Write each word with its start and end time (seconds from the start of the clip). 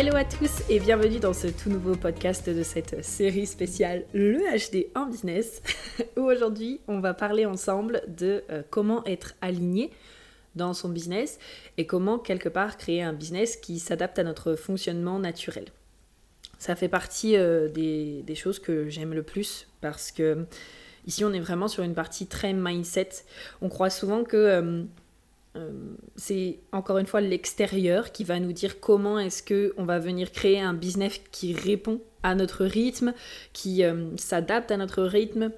Hello 0.00 0.14
à 0.14 0.24
tous 0.24 0.62
et 0.70 0.78
bienvenue 0.78 1.18
dans 1.18 1.32
ce 1.32 1.48
tout 1.48 1.70
nouveau 1.70 1.96
podcast 1.96 2.48
de 2.48 2.62
cette 2.62 3.04
série 3.04 3.48
spéciale 3.48 4.04
Le 4.14 4.38
HD 4.56 4.86
en 4.94 5.06
business 5.06 5.60
où 6.16 6.20
aujourd'hui 6.30 6.80
on 6.86 7.00
va 7.00 7.14
parler 7.14 7.46
ensemble 7.46 8.02
de 8.06 8.44
euh, 8.48 8.62
comment 8.70 9.04
être 9.06 9.34
aligné 9.40 9.90
dans 10.54 10.72
son 10.72 10.88
business 10.88 11.40
et 11.78 11.86
comment 11.88 12.20
quelque 12.20 12.48
part 12.48 12.76
créer 12.76 13.02
un 13.02 13.12
business 13.12 13.56
qui 13.56 13.80
s'adapte 13.80 14.20
à 14.20 14.22
notre 14.22 14.54
fonctionnement 14.54 15.18
naturel. 15.18 15.64
Ça 16.60 16.76
fait 16.76 16.88
partie 16.88 17.36
euh, 17.36 17.66
des, 17.66 18.34
choses 18.36 18.60
que 18.60 18.88
j'aime 18.88 19.14
le 19.14 19.24
plus 19.24 19.66
parce 19.80 20.12
que 20.12 20.46
ici 21.08 21.24
on 21.24 21.32
est 21.32 21.40
vraiment 21.40 21.66
sur 21.66 21.82
une 21.82 21.94
partie 21.94 22.28
très 22.28 22.52
mindset. 22.52 23.08
On 23.62 23.68
croit 23.68 23.90
souvent 23.90 24.22
que 24.22 24.36
euh, 24.36 24.84
c'est 26.16 26.58
encore 26.72 26.98
une 26.98 27.06
fois 27.06 27.20
l'extérieur 27.20 28.12
qui 28.12 28.24
va 28.24 28.40
nous 28.40 28.52
dire 28.52 28.80
comment 28.80 29.18
est-ce 29.18 29.42
que 29.42 29.74
on 29.76 29.84
va 29.84 29.98
venir 29.98 30.32
créer 30.32 30.60
un 30.60 30.74
business 30.74 31.20
qui 31.30 31.54
répond 31.54 32.00
à 32.22 32.34
notre 32.34 32.64
rythme, 32.64 33.14
qui 33.52 33.84
euh, 33.84 34.16
s'adapte 34.16 34.70
à 34.70 34.76
notre 34.76 35.02
rythme, 35.02 35.52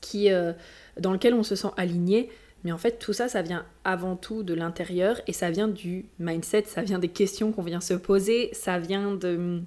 qui 0.00 0.30
euh, 0.30 0.52
dans 0.98 1.12
lequel 1.12 1.34
on 1.34 1.42
se 1.42 1.56
sent 1.56 1.70
aligné. 1.76 2.30
Mais 2.62 2.72
en 2.72 2.78
fait, 2.78 2.98
tout 2.98 3.12
ça, 3.12 3.28
ça 3.28 3.42
vient 3.42 3.66
avant 3.84 4.16
tout 4.16 4.42
de 4.42 4.54
l'intérieur 4.54 5.20
et 5.26 5.34
ça 5.34 5.50
vient 5.50 5.68
du 5.68 6.06
mindset, 6.18 6.64
ça 6.66 6.82
vient 6.82 6.98
des 6.98 7.08
questions 7.08 7.52
qu'on 7.52 7.62
vient 7.62 7.80
se 7.80 7.92
poser, 7.92 8.48
ça 8.54 8.78
vient 8.78 9.14
de, 9.14 9.60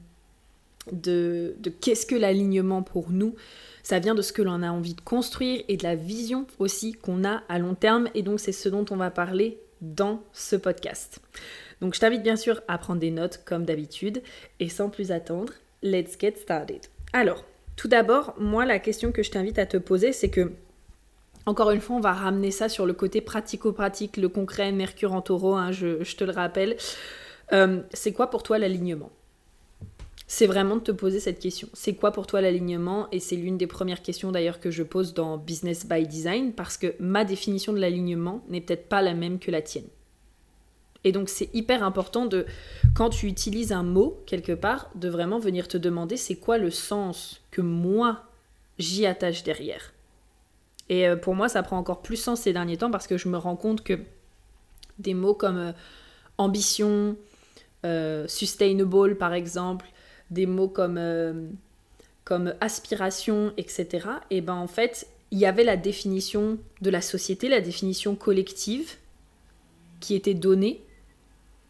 de, 0.92 1.56
qu'est-ce 1.82 2.06
que 2.06 2.16
l'alignement 2.16 2.84
pour 2.84 3.12
nous, 3.12 3.36
ça 3.84 4.00
vient 4.00 4.16
de 4.16 4.22
ce 4.22 4.34
que 4.34 4.42
l'on 4.42 4.64
a 4.64 4.70
envie 4.70 4.94
de 4.94 5.02
construire 5.02 5.64
et 5.68 5.78
de 5.78 5.84
la 5.84 5.96
vision 5.96 6.46
aussi 6.60 6.94
qu'on 6.94 7.24
a 7.24 7.44
à 7.50 7.60
long 7.60 7.76
terme. 7.76 8.10
Et 8.16 8.22
donc 8.22 8.40
c'est 8.40 8.52
ce 8.52 8.70
dont 8.70 8.86
on 8.92 8.98
va 8.98 9.12
parler 9.12 9.60
dans 9.82 10.22
ce 10.34 10.56
podcast. 10.56 11.20
Donc 11.82 11.94
je 11.94 12.00
t'invite 12.00 12.24
bien 12.24 12.36
sûr 12.36 12.62
à 12.68 12.78
prendre 12.78 13.00
des 13.00 13.12
notes 13.12 13.42
comme 13.46 13.64
d'habitude. 13.64 14.22
Et 14.60 14.70
sans 14.70 14.90
plus 14.90 15.12
attendre, 15.12 15.54
let's 15.84 16.18
get 16.20 16.36
started. 16.36 16.82
Alors, 17.14 17.46
tout 17.76 17.88
d'abord, 17.88 18.34
moi 18.38 18.66
la 18.66 18.80
question 18.80 19.12
que 19.12 19.24
je 19.24 19.32
t'invite 19.32 19.60
à 19.60 19.66
te 19.66 19.78
poser, 19.78 20.12
c'est 20.12 20.30
que 20.30 20.52
encore 21.48 21.72
une 21.72 21.80
fois, 21.80 21.96
on 21.96 22.02
va 22.02 22.12
ramener 22.12 22.52
ça 22.52 22.68
sur 22.68 22.86
le 22.86 22.92
côté 22.92 23.22
pratico-pratique, 23.22 24.18
le 24.18 24.28
concret, 24.28 24.74
Mercure 24.74 25.14
en 25.14 25.22
taureau, 25.22 25.56
hein, 25.56 25.72
je, 25.72 26.04
te 26.16 26.26
le 26.26 26.34
rappelle. 26.34 26.76
Euh, 27.54 27.80
c'est 27.94 28.12
quoi 28.12 28.30
pour 28.30 28.44
toi 28.44 28.58
l'alignement? 28.58 29.10
C'est 30.28 30.46
vraiment 30.46 30.76
de 30.76 30.82
te 30.82 30.92
poser 30.92 31.22
cette 31.22 31.40
question. 31.40 31.70
C'est 31.74 31.96
quoi 31.96 32.12
pour 32.12 32.28
toi 32.28 32.42
l'alignement? 32.42 33.08
Et 33.14 33.22
c'est 33.22 33.38
l'une 33.38 33.58
des 33.58 33.66
premières 33.66 34.02
questions 34.02 34.32
d'ailleurs 34.32 34.60
que 34.60 34.72
je 34.72 34.84
pose 34.84 35.14
dans 35.14 35.38
Business 35.38 35.88
by 35.88 36.06
Design 36.06 36.52
parce 36.52 36.78
que 36.78 36.96
ma 37.00 37.24
définition 37.24 37.72
de 37.72 37.80
l'alignement 37.80 38.44
n'est 38.50 38.60
peut-être 38.60 38.90
pas 38.90 39.02
la 39.02 39.14
même 39.14 39.40
que 39.40 39.52
la 39.52 39.62
tienne. 39.62 39.88
Et 41.06 41.14
donc 41.14 41.30
c'est 41.30 41.50
hyper 41.54 41.82
important 41.82 42.26
de, 42.26 42.46
quand 42.94 43.10
tu 43.10 43.28
utilises 43.28 43.72
un 43.72 43.84
mot 43.84 44.22
quelque 44.26 44.52
part, 44.52 44.90
de 44.96 45.08
vraiment 45.08 45.40
venir 45.40 45.70
te 45.70 45.78
demander 45.78 46.18
c'est 46.18 46.36
quoi 46.36 46.58
le 46.58 46.72
sens 46.72 47.42
que 47.50 47.62
moi 47.62 48.24
j'y 48.80 49.06
attache 49.06 49.44
derrière. 49.44 49.94
Et 50.90 51.08
euh, 51.08 51.16
pour 51.16 51.36
moi 51.36 51.48
ça 51.48 51.64
prend 51.64 51.78
encore 51.78 52.02
plus 52.02 52.18
sens 52.18 52.42
ces 52.42 52.52
derniers 52.52 52.76
temps 52.76 52.92
parce 52.92 53.08
que 53.08 53.18
je 53.18 53.30
me 53.30 53.38
rends 53.38 53.56
compte 53.56 53.84
que 53.86 53.98
des 55.00 55.14
mots 55.14 55.34
comme 55.34 55.58
euh, 55.58 55.72
ambition, 56.38 57.16
euh, 57.86 58.28
sustainable 58.28 59.18
par 59.18 59.34
exemple, 59.34 59.86
des 60.32 60.46
mots 60.46 60.68
comme, 60.68 60.98
euh, 60.98 61.48
comme 62.24 62.54
aspiration, 62.62 63.54
etc., 63.58 64.08
et 64.30 64.42
ben 64.42 64.56
en 64.56 64.68
fait, 64.68 65.08
il 65.32 65.40
y 65.40 65.46
avait 65.46 65.64
la 65.64 65.78
définition 65.78 66.58
de 66.82 66.90
la 66.90 67.02
société, 67.02 67.50
la 67.50 67.62
définition 67.62 68.16
collective 68.16 68.96
qui 70.00 70.16
était 70.16 70.34
donnée. 70.34 70.82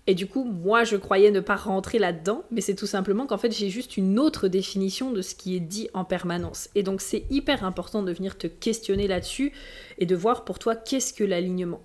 Et 0.09 0.15
du 0.15 0.27
coup, 0.27 0.45
moi, 0.45 0.83
je 0.83 0.95
croyais 0.95 1.31
ne 1.31 1.41
pas 1.41 1.57
rentrer 1.57 1.99
là-dedans, 1.99 2.43
mais 2.49 2.61
c'est 2.61 2.75
tout 2.75 2.87
simplement 2.87 3.25
qu'en 3.25 3.37
fait, 3.37 3.51
j'ai 3.51 3.69
juste 3.69 3.97
une 3.97 4.19
autre 4.19 4.47
définition 4.47 5.11
de 5.11 5.21
ce 5.21 5.35
qui 5.35 5.55
est 5.55 5.59
dit 5.59 5.89
en 5.93 6.05
permanence. 6.05 6.69
Et 6.75 6.83
donc, 6.83 7.01
c'est 7.01 7.25
hyper 7.29 7.65
important 7.65 8.03
de 8.03 8.13
venir 8.13 8.37
te 8.37 8.47
questionner 8.47 9.07
là-dessus 9.07 9.51
et 9.97 10.05
de 10.05 10.15
voir 10.15 10.45
pour 10.45 10.59
toi 10.59 10.75
qu'est-ce 10.75 11.13
que 11.13 11.25
l'alignement 11.25 11.81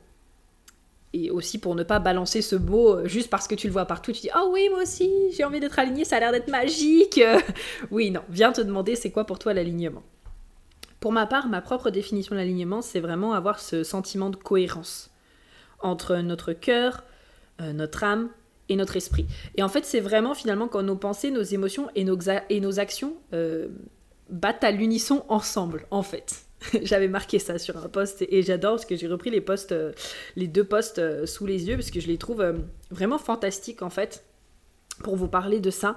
et 1.13 1.31
aussi 1.31 1.59
pour 1.59 1.75
ne 1.75 1.83
pas 1.83 1.99
balancer 1.99 2.43
ce 2.43 2.57
mot 2.57 2.97
euh, 2.97 3.07
juste 3.07 3.29
parce 3.31 3.47
que 3.47 3.55
tu 3.55 3.67
le 3.67 3.73
vois 3.73 3.85
partout, 3.85 4.13
tu 4.13 4.21
dis 4.21 4.31
oh 4.37 4.51
oui, 4.53 4.69
moi 4.71 4.83
aussi, 4.83 5.11
j'ai 5.33 5.45
envie 5.45 5.61
d'être 5.61 5.79
aligné, 5.79 6.05
ça 6.05 6.17
a 6.17 6.21
l'air 6.21 6.33
d'être 6.33 6.51
magique. 6.51 7.21
oui, 7.91 8.11
non, 8.11 8.23
viens 8.29 8.53
te 8.53 8.61
demander 8.61 8.97
c'est 8.97 9.11
quoi 9.11 9.25
pour 9.25 9.39
toi 9.39 9.53
l'alignement? 9.55 10.03
Pour 11.01 11.13
ma 11.13 11.27
part, 11.27 11.49
ma 11.49 11.61
propre 11.61 11.91
définition 11.91 12.35
de 12.35 12.41
l'alignement, 12.41 12.81
c'est 12.81 13.01
vraiment 13.01 13.33
avoir 13.33 13.59
ce 13.59 13.83
sentiment 13.83 14.31
de 14.31 14.37
cohérence 14.37 15.11
entre 15.81 16.17
notre 16.17 16.53
cœur, 16.53 17.03
euh, 17.61 17.73
notre 17.73 18.05
âme 18.05 18.31
et 18.69 18.77
notre 18.77 18.97
esprit. 18.97 19.27
Et 19.57 19.63
en 19.63 19.69
fait, 19.69 19.85
c'est 19.85 20.01
vraiment 20.01 20.35
finalement 20.35 20.69
quand 20.69 20.83
nos 20.83 20.97
pensées, 20.97 21.31
nos 21.31 21.43
émotions 21.43 21.89
et 21.95 22.05
nos, 22.05 22.17
et 22.49 22.61
nos 22.61 22.79
actions 22.79 23.15
euh, 23.33 23.69
battent 24.31 24.65
à 24.65 24.71
l'unisson 24.71 25.25
ensemble, 25.29 25.87
en 25.91 26.03
fait. 26.03 26.45
J'avais 26.83 27.09
marqué 27.09 27.39
ça 27.39 27.59
sur 27.59 27.77
un 27.77 27.89
post 27.89 28.25
et 28.29 28.43
j'adore 28.43 28.73
parce 28.73 28.85
que 28.85 28.97
j'ai 28.97 29.09
repris 29.09 29.31
les 29.31 29.41
posts, 29.41 29.73
euh, 29.73 29.93
les 30.37 30.47
deux 30.47 30.65
posts 30.65 30.99
euh, 30.99 31.27
sous 31.27 31.47
les 31.47 31.69
yeux 31.69 31.77
parce 31.77 31.91
que 31.91 32.01
je 32.01 32.09
les 32.09 32.19
trouve 32.19 32.41
euh, 32.41 32.55
vraiment 32.91 33.19
fantastiques 33.19 33.83
en 33.83 33.91
fait 33.91 34.25
pour 35.03 35.17
vous 35.17 35.29
parler 35.29 35.59
de 35.59 35.71
ça. 35.71 35.97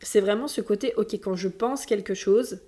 c'est 0.00 0.20
vraiment 0.20 0.48
ce 0.48 0.62
côté, 0.62 0.94
ok, 0.96 1.12
quand 1.14 1.36
je 1.36 1.48
pense 1.48 1.84
quelque 1.84 2.14
chose, 2.14 2.60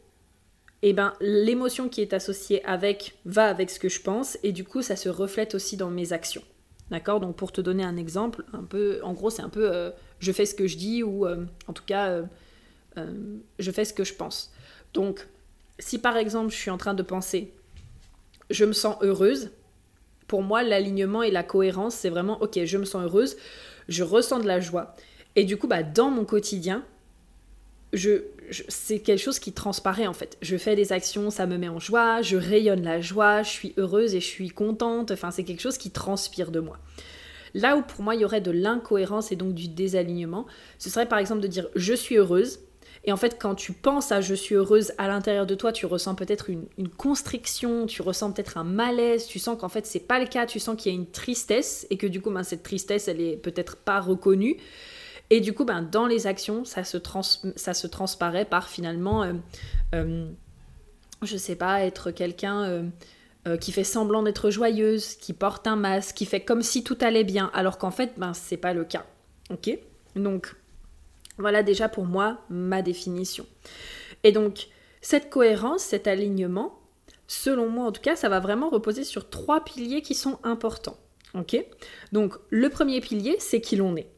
eh 0.83 0.93
ben 0.93 1.15
l'émotion 1.21 1.89
qui 1.89 2.03
est 2.03 2.12
associée 2.12 2.62
avec 2.65 3.15
va 3.25 3.47
avec 3.47 3.71
ce 3.71 3.81
que 3.81 3.89
je 3.89 4.01
pense 4.03 4.39
et 4.43 4.53
du 4.53 4.62
coup 4.62 4.83
ça 4.83 4.95
se 4.95 5.09
reflète 5.09 5.55
aussi 5.55 5.77
dans 5.77 5.91
mes 5.91 6.12
actions. 6.12 6.43
D'accord? 6.91 7.19
Donc 7.19 7.35
pour 7.35 7.51
te 7.51 7.62
donner 7.62 7.83
un 7.83 7.97
exemple, 7.97 8.45
un 8.53 8.62
peu, 8.62 9.01
en 9.03 9.15
gros 9.15 9.31
c'est 9.31 9.43
un 9.43 9.49
peu 9.49 9.91
je 10.21 10.33
fais 10.33 10.45
ce 10.45 10.55
que 10.55 10.67
je 10.67 10.77
dis 10.77 11.03
ou 11.03 11.27
en 11.27 11.73
tout 11.73 11.85
cas 11.87 12.21
je 12.97 13.71
fais 13.71 13.87
ce 13.87 13.95
que 13.95 14.05
je 14.05 14.15
pense. 14.15 14.53
Donc 14.93 15.27
si 15.82 15.98
par 15.98 16.16
exemple 16.16 16.50
je 16.50 16.56
suis 16.56 16.70
en 16.70 16.78
train 16.78 16.94
de 16.94 17.03
penser 17.03 17.53
je 18.50 18.65
me 18.65 18.72
sens 18.72 18.97
heureuse, 19.00 19.50
pour 20.26 20.43
moi 20.43 20.62
l'alignement 20.62 21.22
et 21.22 21.31
la 21.31 21.43
cohérence 21.43 21.94
c'est 21.94 22.10
vraiment 22.10 22.41
ok 22.43 22.65
je 22.65 22.78
me 22.78 22.84
sens 22.84 23.04
heureuse, 23.04 23.37
je 23.88 24.03
ressens 24.03 24.41
de 24.41 24.47
la 24.47 24.60
joie 24.60 24.94
et 25.37 25.44
du 25.44 25.56
coup 25.56 25.66
bah 25.66 25.82
dans 25.82 26.10
mon 26.10 26.25
quotidien 26.25 26.84
je, 27.93 28.22
c'est 28.69 29.00
quelque 29.00 29.20
chose 29.20 29.38
qui 29.38 29.53
transparaît 29.53 30.06
en 30.06 30.12
fait. 30.12 30.38
Je 30.41 30.56
fais 30.56 30.75
des 30.76 30.93
actions, 30.93 31.31
ça 31.31 31.47
me 31.47 31.59
met 31.59 31.69
en 31.69 31.78
joie, 31.78 32.22
je 32.22 32.37
rayonne 32.37 32.82
la 32.82 33.00
joie, 33.00 33.43
je 33.43 33.50
suis 33.50 33.75
heureuse 33.76 34.14
et 34.14 34.20
je 34.20 34.26
suis 34.26 34.49
contente. 34.49 35.10
Enfin, 35.10 35.31
c'est 35.31 35.44
quelque 35.44 35.60
chose 35.60 35.78
qui 35.78 35.91
transpire 35.91 36.50
de 36.50 36.60
moi. 36.60 36.78
Là 37.54 37.76
où 37.76 37.82
pour 37.82 38.03
moi 38.03 38.14
il 38.14 38.22
y 38.22 38.25
aurait 38.25 38.41
de 38.41 38.50
l'incohérence 38.50 39.31
et 39.31 39.37
donc 39.37 39.52
du 39.55 39.69
désalignement, 39.69 40.46
ce 40.78 40.88
serait 40.88 41.06
par 41.06 41.19
exemple 41.19 41.43
de 41.43 41.49
dire 41.49 41.69
je 41.76 41.93
suis 41.93 42.17
heureuse, 42.17 42.61
et 43.04 43.12
en 43.12 43.16
fait, 43.16 43.37
quand 43.40 43.54
tu 43.54 43.72
penses 43.72 44.12
à 44.12 44.20
je 44.20 44.34
suis 44.34 44.54
heureuse 44.54 44.93
à 44.96 45.08
l'intérieur 45.08 45.44
de 45.44 45.54
toi, 45.54 45.72
tu 45.72 45.87
ressens 45.87 46.14
peut-être 46.14 46.50
une, 46.50 46.66
constriction, 46.96 47.87
tu 47.87 48.00
ressens 48.00 48.32
peut-être 48.32 48.56
un 48.56 48.64
malaise, 48.64 49.26
tu 49.26 49.38
sens 49.38 49.58
qu'en 49.58 49.69
fait 49.69 49.87
c'est 49.87 50.06
pas 50.06 50.20
le 50.20 50.26
cas, 50.26 50.46
tu 50.46 50.60
sens 50.60 50.76
qu'il 50.76 50.93
y 50.93 50.94
a 50.94 50.99
une 50.99 51.10
tristesse 51.10 51.87
et 51.90 51.96
que 51.96 52.06
du 52.06 52.20
coup 52.20 52.31
ben, 52.31 52.44
cette 52.44 52.62
tristesse 52.62 53.08
elle 53.08 53.20
est 53.20 53.37
peut-être 53.37 53.76
pas 53.76 54.00
reconnue. 54.00 54.56
Et 55.31 55.40
du 55.40 55.54
coup, 55.54 55.64
ben, 55.64 55.81
dans 55.81 56.06
les 56.06 56.26
actions, 56.26 56.66
ça 56.66 56.84
se, 56.84 56.99
ça 57.56 57.72
se 57.72 57.87
transparaît 57.87 58.44
par 58.44 58.69
finalement, 58.69 59.22
euh, 59.22 59.32
euh, 59.94 60.28
je 61.22 61.37
sais 61.38 61.56
pas, 61.56 61.84
être 61.84 62.10
quelqu'un 62.10 62.90
euh, 63.46 63.56
qui 63.56 63.72
fait 63.72 63.82
semblant 63.82 64.22
d'être 64.22 64.50
joyeuse, 64.50 65.14
qui 65.14 65.32
porte 65.32 65.66
un 65.66 65.76
masque, 65.76 66.16
qui 66.16 66.26
fait 66.26 66.43
comme 66.43 66.60
si 66.60 66.84
tout 66.84 66.99
allait 67.00 67.25
bien, 67.25 67.50
alors 67.54 67.78
qu'en 67.78 67.90
fait, 67.90 68.12
ben, 68.19 68.34
c'est 68.34 68.58
pas 68.58 68.75
le 68.75 68.84
cas. 68.84 69.06
Ok? 69.49 69.70
Donc, 70.16 70.54
voilà 71.38 71.62
déjà 71.62 71.88
pour 71.88 72.05
moi 72.05 72.38
ma 72.50 72.82
définition. 72.82 73.46
Et 74.25 74.32
donc, 74.32 74.69
cette 75.00 75.31
cohérence, 75.31 75.82
cet 75.82 76.06
alignement, 76.06 76.79
selon 77.26 77.69
moi 77.69 77.87
en 77.87 77.93
tout 77.93 78.02
cas, 78.02 78.17
ça 78.17 78.29
va 78.29 78.40
vraiment 78.40 78.69
reposer 78.70 79.05
sur 79.05 79.31
trois 79.31 79.64
piliers 79.64 80.02
qui 80.02 80.14
sont 80.14 80.38
importants. 80.43 80.99
Ok? 81.34 81.56
Donc, 82.12 82.34
le 82.50 82.69
premier 82.69 83.00
pilier, 83.00 83.37
c'est 83.38 83.61
qui 83.61 83.76
l'on 83.76 83.96
est. 83.96 84.11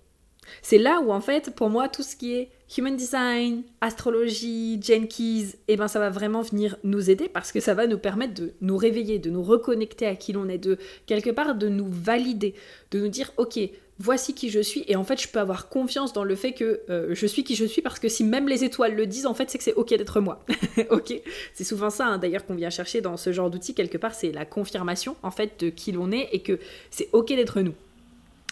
C'est 0.62 0.78
là 0.78 1.00
où 1.00 1.12
en 1.12 1.20
fait, 1.20 1.54
pour 1.54 1.70
moi, 1.70 1.88
tout 1.88 2.02
ce 2.02 2.16
qui 2.16 2.34
est 2.34 2.50
human 2.76 2.96
design, 2.96 3.62
astrologie, 3.80 4.80
Jenkins, 4.82 5.46
eh 5.68 5.76
ben 5.76 5.88
ça 5.88 6.00
va 6.00 6.10
vraiment 6.10 6.42
venir 6.42 6.76
nous 6.82 7.10
aider 7.10 7.28
parce 7.28 7.52
que 7.52 7.60
ça 7.60 7.74
va 7.74 7.86
nous 7.86 7.98
permettre 7.98 8.34
de 8.34 8.52
nous 8.60 8.76
réveiller, 8.76 9.18
de 9.18 9.30
nous 9.30 9.42
reconnecter 9.42 10.06
à 10.06 10.16
qui 10.16 10.32
l'on 10.32 10.48
est, 10.48 10.58
de 10.58 10.78
quelque 11.06 11.30
part 11.30 11.54
de 11.54 11.68
nous 11.68 11.88
valider, 11.88 12.54
de 12.90 13.00
nous 13.00 13.08
dire 13.08 13.32
ok, 13.36 13.58
voici 13.98 14.34
qui 14.34 14.50
je 14.50 14.60
suis. 14.60 14.84
Et 14.88 14.96
en 14.96 15.04
fait 15.04 15.20
je 15.20 15.28
peux 15.28 15.38
avoir 15.38 15.68
confiance 15.68 16.12
dans 16.12 16.24
le 16.24 16.34
fait 16.36 16.52
que 16.52 16.80
euh, 16.90 17.14
je 17.14 17.26
suis 17.26 17.44
qui 17.44 17.54
je 17.54 17.64
suis 17.64 17.82
parce 17.82 17.98
que 17.98 18.08
si 18.08 18.24
même 18.24 18.48
les 18.48 18.64
étoiles 18.64 18.94
le 18.94 19.06
disent 19.06 19.26
en 19.26 19.34
fait 19.34 19.50
c'est 19.50 19.58
que 19.58 19.64
c'est 19.64 19.74
ok 19.74 19.90
d'être 19.90 20.20
moi. 20.20 20.44
Ok. 20.90 21.14
C'est 21.52 21.64
souvent 21.64 21.90
ça 21.90 22.06
hein, 22.06 22.18
d'ailleurs 22.18 22.44
qu'on 22.44 22.54
vient 22.54 22.70
chercher 22.70 23.00
dans 23.00 23.16
ce 23.16 23.32
genre 23.32 23.50
d'outil 23.50 23.74
quelque 23.74 23.98
part 23.98 24.14
c'est 24.14 24.32
la 24.32 24.44
confirmation 24.44 25.16
en 25.22 25.30
fait 25.30 25.60
de 25.60 25.70
qui 25.70 25.92
l'on 25.92 26.10
est 26.12 26.28
et 26.32 26.40
que 26.40 26.58
c'est 26.90 27.08
ok 27.12 27.28
d'être 27.28 27.60
nous. 27.60 27.74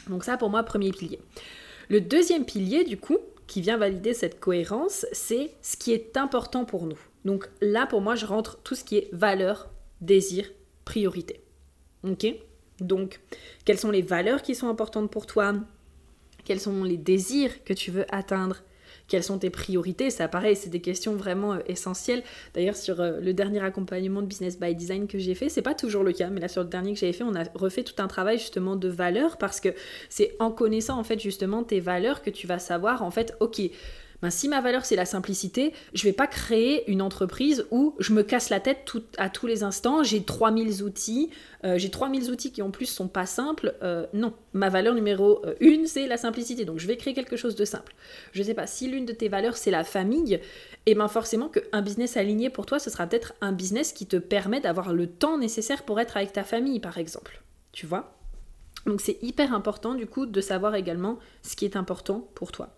Donc 0.09 0.25
ça 0.25 0.37
pour 0.37 0.51
moi 0.51 0.63
premier 0.63 0.93
pilier. 0.93 1.19
Le 1.89 2.01
deuxième 2.01 2.45
pilier 2.45 2.85
du 2.85 2.97
coup 2.97 3.19
qui 3.47 3.61
vient 3.61 3.77
valider 3.77 4.15
cette 4.15 4.41
cohérence 4.41 5.07
c'est 5.13 5.51
ce 5.63 5.77
qui 5.77 5.93
est 5.93 6.17
important 6.17 6.65
pour 6.65 6.87
nous. 6.87 6.99
Donc 7.25 7.49
là 7.61 7.87
pour 7.87 8.01
moi 8.01 8.15
je 8.15 8.27
rentre 8.27 8.59
tout 8.63 8.75
ce 8.75 8.85
qui 8.85 8.99
est 8.99 9.09
valeur 9.13 9.69
désir 10.01 10.51
priorité. 10.85 11.41
Ok? 12.05 12.27
Donc, 12.83 13.21
quelles 13.65 13.79
sont 13.79 13.91
les 13.91 14.03
valeurs 14.03 14.43
qui 14.43 14.55
sont 14.55 14.69
importantes 14.69 15.11
pour 15.11 15.27
toi? 15.27 15.55
Quels 16.45 16.61
sont 16.61 16.85
les 16.85 16.97
désirs 16.97 17.63
que 17.65 17.73
tu 17.73 17.91
veux 17.91 18.05
atteindre? 18.15 18.63
Quelles 19.09 19.23
sont 19.23 19.39
tes 19.39 19.51
priorités? 19.51 20.11
Ça, 20.11 20.29
pareil, 20.29 20.57
c'est 20.57 20.71
des 20.71 20.81
questions 20.81 21.15
vraiment 21.15 21.55
euh, 21.55 21.59
essentielles. 21.67 22.23
D'ailleurs, 22.55 22.77
sur 22.77 23.01
euh, 23.01 23.21
le 23.21 23.35
dernier 23.35 23.61
accompagnement 23.61 24.23
de 24.23 24.27
Business 24.27 24.59
by 24.59 24.75
Design 24.75 25.07
que 25.07 25.19
j'ai 25.19 25.35
fait, 25.35 25.49
c'est 25.49 25.63
pas 25.63 25.75
toujours 25.75 26.03
le 26.03 26.13
cas, 26.13 26.31
mais 26.31 26.41
là, 26.41 26.49
sur 26.49 26.63
le 26.63 26.69
dernier 26.69 26.95
que 26.95 26.99
j'avais 26.99 27.13
fait, 27.13 27.25
on 27.25 27.35
a 27.35 27.45
refait 27.55 27.85
tout 27.85 28.01
un 28.01 28.09
travail 28.09 28.39
justement 28.39 28.77
de 28.77 28.89
valeurs 28.89 29.37
parce 29.39 29.61
que 29.61 29.71
c'est 30.09 30.35
en 30.39 30.51
connaissant 30.51 30.99
en 30.99 31.05
fait 31.05 31.21
justement 31.21 31.63
tes 31.63 31.81
valeurs 31.81 32.23
que 32.23 32.31
tu 32.31 32.47
vas 32.47 32.59
savoir 32.59 33.03
en 33.03 33.11
fait, 33.11 33.37
ok, 33.41 33.61
ben, 34.23 34.31
si 34.31 34.49
ma 34.49 34.61
valeur 34.61 34.85
c'est 34.85 34.95
la 34.95 35.05
simplicité, 35.05 35.73
je 35.95 36.05
vais 36.05 36.13
pas 36.13 36.29
créer 36.29 36.89
une 36.91 37.03
entreprise 37.03 37.67
où 37.73 37.97
je 37.99 38.13
me 38.13 38.23
casse 38.23 38.51
la 38.51 38.61
tête 38.61 38.91
à 39.19 39.29
tous 39.29 39.49
les 39.49 39.65
instants, 39.65 40.05
j'ai 40.05 40.23
3000 40.23 40.85
outils, 40.85 41.31
euh, 41.65 41.77
j'ai 41.77 41.91
3000 41.91 42.31
outils 42.31 42.53
qui 42.53 42.63
en 42.63 42.71
plus 42.71 42.87
sont 42.87 43.09
pas 43.09 43.27
simples. 43.27 43.75
Euh, 43.83 44.07
non, 44.15 44.33
ma 44.53 44.69
valeur 44.69 44.95
numéro 44.95 45.45
euh, 45.45 45.55
une 45.59 45.87
c'est 45.89 46.07
la 46.07 46.17
simplicité, 46.17 46.65
donc 46.65 46.79
je 46.79 46.87
vais 46.87 46.97
créer 46.97 47.15
quelque 47.15 47.37
chose 47.37 47.57
de 47.57 47.65
simple. 47.65 47.95
Je 48.31 48.43
sais 48.45 48.55
pas, 48.55 48.69
si 48.69 48.89
l'une 48.89 49.07
de 49.07 49.13
tes 49.13 49.29
valeurs 49.29 49.57
c'est 49.57 49.73
la 49.73 49.83
famille, 49.83 50.35
et 50.35 50.41
eh 50.87 50.95
ben 50.95 51.09
forcément 51.09 51.49
qu'un 51.49 51.83
business 51.83 52.17
aligné 52.17 52.49
pour 52.49 52.65
toi, 52.65 52.79
ce 52.79 52.91
sera 52.91 53.09
peut-être 53.09 53.35
un 53.41 53.53
business 53.53 53.93
qui 53.93 54.07
te 54.07 54.17
permet 54.17 54.61
d'avoir 54.61 54.93
le 54.93 55.09
temps 55.09 55.37
nécessaire 55.37 55.83
pour 55.83 55.99
être 55.99 56.17
avec 56.17 56.33
ta 56.33 56.45
famille 56.45 56.79
par 56.79 56.99
exemple. 56.99 57.43
Tu 57.73 57.87
vois? 57.87 58.17
Donc 58.87 59.01
c'est 59.01 59.19
hyper 59.23 59.53
important 59.53 59.95
du 59.95 60.07
coup 60.07 60.27
de 60.27 60.41
savoir 60.41 60.77
également 60.77 61.19
ce 61.43 61.57
qui 61.57 61.65
est 61.65 61.77
important 61.77 62.29
pour 62.35 62.53
toi. 62.53 62.71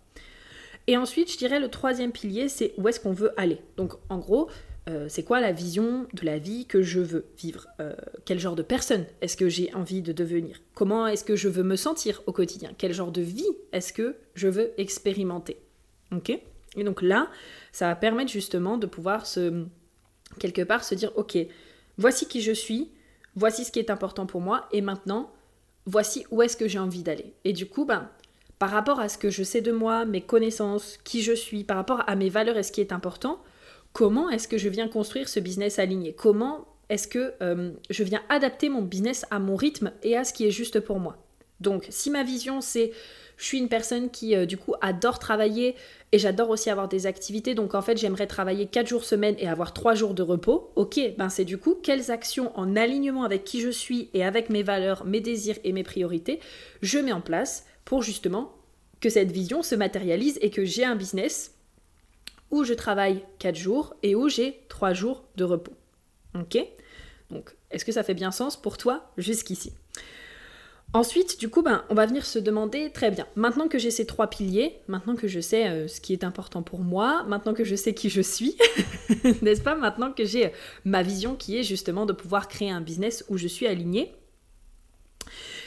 Et 0.86 0.96
ensuite, 0.96 1.32
je 1.32 1.38
dirais 1.38 1.60
le 1.60 1.69
troisième 1.69 2.12
pilier, 2.12 2.48
c'est 2.48 2.75
où 2.76 2.88
est-ce 2.88 3.00
qu'on 3.00 3.12
veut 3.12 3.38
aller. 3.40 3.58
Donc 3.76 3.94
en 4.08 4.19
gros, 4.19 4.50
euh, 4.88 5.06
c'est 5.08 5.22
quoi 5.22 5.40
la 5.40 5.52
vision 5.52 6.06
de 6.12 6.25
la 6.26 6.38
vie 6.38 6.66
que 6.66 6.82
je 6.82 7.00
veux 7.00 7.25
vivre? 7.38 7.66
Euh, 7.81 7.94
Quel 8.26 8.38
genre 8.38 8.54
de 8.54 8.62
personne 8.62 9.06
est-ce 9.22 9.36
que 9.36 9.48
j'ai 9.48 9.72
envie 9.75 10.02
de 10.02 10.12
devenir? 10.12 10.60
Comment 10.75 11.06
est-ce 11.06 11.25
que 11.25 11.36
je 11.36 11.48
veux 11.48 11.62
me 11.62 11.76
sentir 11.76 12.22
au 12.26 12.32
quotidien? 12.32 12.72
Quel 12.76 12.92
genre 12.92 13.12
de 13.12 13.22
vie 13.22 13.48
est-ce 13.72 13.92
que 13.92 14.16
je 14.34 14.48
veux 14.48 14.72
expérimenter? 14.78 15.56
Ok? 16.12 16.38
Et 16.76 16.84
donc 16.84 17.00
là, 17.00 17.30
ça 17.72 17.88
va 17.88 17.96
permettre 17.96 18.30
justement 18.30 18.76
de 18.76 18.87
pouvoir 18.87 19.26
se, 19.26 19.64
quelque 20.38 20.62
part, 20.62 20.84
se 20.84 20.94
dire, 20.94 21.12
ok, 21.16 21.38
voici 21.96 22.26
qui 22.26 22.42
je 22.42 22.52
suis, 22.52 22.90
voici 23.37 23.64
ce 23.64 23.72
qui 23.72 23.78
est 23.78 23.90
important 23.90 24.26
pour 24.26 24.40
moi, 24.40 24.69
et 24.72 24.80
maintenant, 24.80 25.32
voici 25.87 26.26
où 26.30 26.42
est-ce 26.42 26.56
que 26.56 26.69
j'ai 26.69 26.78
envie 26.78 27.02
d'aller. 27.02 27.32
Et 27.44 27.52
du 27.52 27.66
coup, 27.66 27.84
ben, 27.84 28.10
par 28.58 28.70
rapport 28.70 29.00
à 29.00 29.08
ce 29.08 29.18
que 29.18 29.30
je 29.30 29.42
sais 29.42 29.60
de 29.60 29.72
moi, 29.72 30.04
mes 30.04 30.20
connaissances, 30.20 30.98
qui 31.04 31.22
je 31.22 31.32
suis, 31.32 31.64
par 31.64 31.76
rapport 31.76 32.02
à 32.06 32.16
mes 32.16 32.28
valeurs 32.28 32.56
et 32.56 32.62
ce 32.62 32.72
qui 32.72 32.80
est 32.80 32.92
important, 32.92 33.40
comment 33.92 34.30
est-ce 34.30 34.48
que 34.48 34.58
je 34.58 34.68
viens 34.68 34.88
construire 34.88 35.28
ce 35.28 35.40
business 35.40 35.78
aligné? 35.78 36.14
Comment 36.14 36.66
est-ce 36.88 37.08
que 37.08 37.34
euh, 37.42 37.72
je 37.90 38.04
viens 38.04 38.22
adapter 38.28 38.68
mon 38.68 38.82
business 38.82 39.24
à 39.30 39.38
mon 39.38 39.56
rythme 39.56 39.92
et 40.02 40.16
à 40.16 40.24
ce 40.24 40.32
qui 40.32 40.46
est 40.46 40.50
juste 40.50 40.80
pour 40.80 41.00
moi? 41.00 41.18
Donc, 41.60 41.86
si 41.90 42.10
ma 42.10 42.22
vision 42.22 42.60
c'est 42.60 42.92
je 43.36 43.46
suis 43.46 43.58
une 43.58 43.68
personne 43.68 44.10
qui 44.10 44.36
euh, 44.36 44.46
du 44.46 44.56
coup 44.56 44.74
adore 44.80 45.18
travailler 45.18 45.74
et 46.12 46.18
j'adore 46.18 46.50
aussi 46.50 46.70
avoir 46.70 46.88
des 46.88 47.06
activités. 47.06 47.54
Donc 47.54 47.74
en 47.74 47.82
fait, 47.82 47.96
j'aimerais 47.96 48.26
travailler 48.26 48.66
4 48.66 48.86
jours 48.86 49.04
semaine 49.04 49.34
et 49.38 49.48
avoir 49.48 49.72
3 49.72 49.94
jours 49.94 50.14
de 50.14 50.22
repos. 50.22 50.70
Ok, 50.76 51.00
ben 51.18 51.28
c'est 51.28 51.44
du 51.44 51.58
coup 51.58 51.74
quelles 51.82 52.10
actions 52.10 52.56
en 52.58 52.76
alignement 52.76 53.24
avec 53.24 53.44
qui 53.44 53.60
je 53.60 53.70
suis 53.70 54.10
et 54.14 54.24
avec 54.24 54.50
mes 54.50 54.62
valeurs, 54.62 55.04
mes 55.04 55.20
désirs 55.20 55.58
et 55.64 55.72
mes 55.72 55.82
priorités 55.82 56.40
je 56.82 56.98
mets 56.98 57.12
en 57.12 57.20
place 57.20 57.64
pour 57.84 58.02
justement 58.02 58.54
que 59.00 59.10
cette 59.10 59.32
vision 59.32 59.62
se 59.62 59.75
matérialise 59.75 60.38
et 60.40 60.50
que 60.50 60.64
j'ai 60.64 60.84
un 60.84 60.96
business 60.96 61.54
où 62.50 62.64
je 62.64 62.75
travaille 62.75 63.25
4 63.38 63.56
jours 63.56 63.94
et 64.02 64.14
où 64.14 64.28
j'ai 64.28 64.60
3 64.69 64.92
jours 64.92 65.25
de 65.36 65.44
repos. 65.44 65.75
Ok? 66.34 66.58
Donc, 67.31 67.54
est-ce 67.70 67.84
que 67.84 67.92
ça 67.92 68.02
fait 68.02 68.14
bien 68.14 68.31
sens 68.31 68.60
pour 68.60 68.78
toi 68.78 69.10
jusqu'ici? 69.16 69.72
Ensuite, 70.92 71.40
du 71.40 71.48
coup, 71.48 71.62
ben, 71.62 71.84
on 71.90 71.94
va 71.94 72.06
venir 72.06 72.25
se 72.25 72.38
demander, 72.38 72.92
très 72.92 73.10
bien, 73.10 73.26
maintenant 73.34 73.66
que 73.66 73.81
j'ai 73.81 73.90
ces 73.90 74.06
trois 74.06 74.28
piliers, 74.28 74.78
maintenant 74.87 75.16
que 75.16 75.26
je 75.26 75.40
sais 75.40 75.69
euh, 75.69 75.88
ce 75.88 76.00
qui 76.00 76.12
est 76.12 76.22
important 76.22 76.62
pour 76.62 76.78
moi, 76.78 77.25
maintenant 77.25 77.52
que 77.52 77.64
je 77.64 77.75
sais 77.75 77.94
qui 77.94 78.10
je 78.10 78.20
suis, 78.20 78.56
n'est-ce 79.42 79.60
pas, 79.60 79.75
maintenant 79.75 80.12
que 80.12 80.25
j'ai 80.25 80.52
ma 80.84 81.02
vision 81.02 81.34
qui 81.34 81.58
est 81.58 81.64
justement 81.64 82.06
de 82.06 82.12
pouvoir 82.12 82.46
créer 82.46 82.70
un 82.70 82.80
business 82.80 83.25
où 83.28 83.37
je 83.37 83.48
suis 83.48 83.66
alignée, 83.66 84.14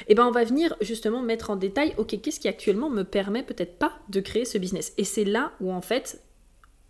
et 0.02 0.12
eh 0.12 0.16
ben 0.16 0.26
on 0.26 0.32
va 0.32 0.44
venir 0.44 0.76
justement 0.82 1.22
mettre 1.22 1.50
en 1.50 1.56
détail, 1.56 1.94
ok, 1.98 2.22
qu'est-ce 2.22 2.40
qui 2.40 2.48
actuellement 2.48 2.90
me 2.90 3.04
permet 3.04 3.44
peut-être 3.44 3.78
pas 3.78 3.94
de 4.10 4.20
créer 4.20 4.46
ce 4.46 4.58
business? 4.58 4.94
Et 4.98 5.04
c'est 5.04 5.26
là 5.26 5.52
où 5.60 5.72
en 5.72 5.82
fait, 5.82 6.22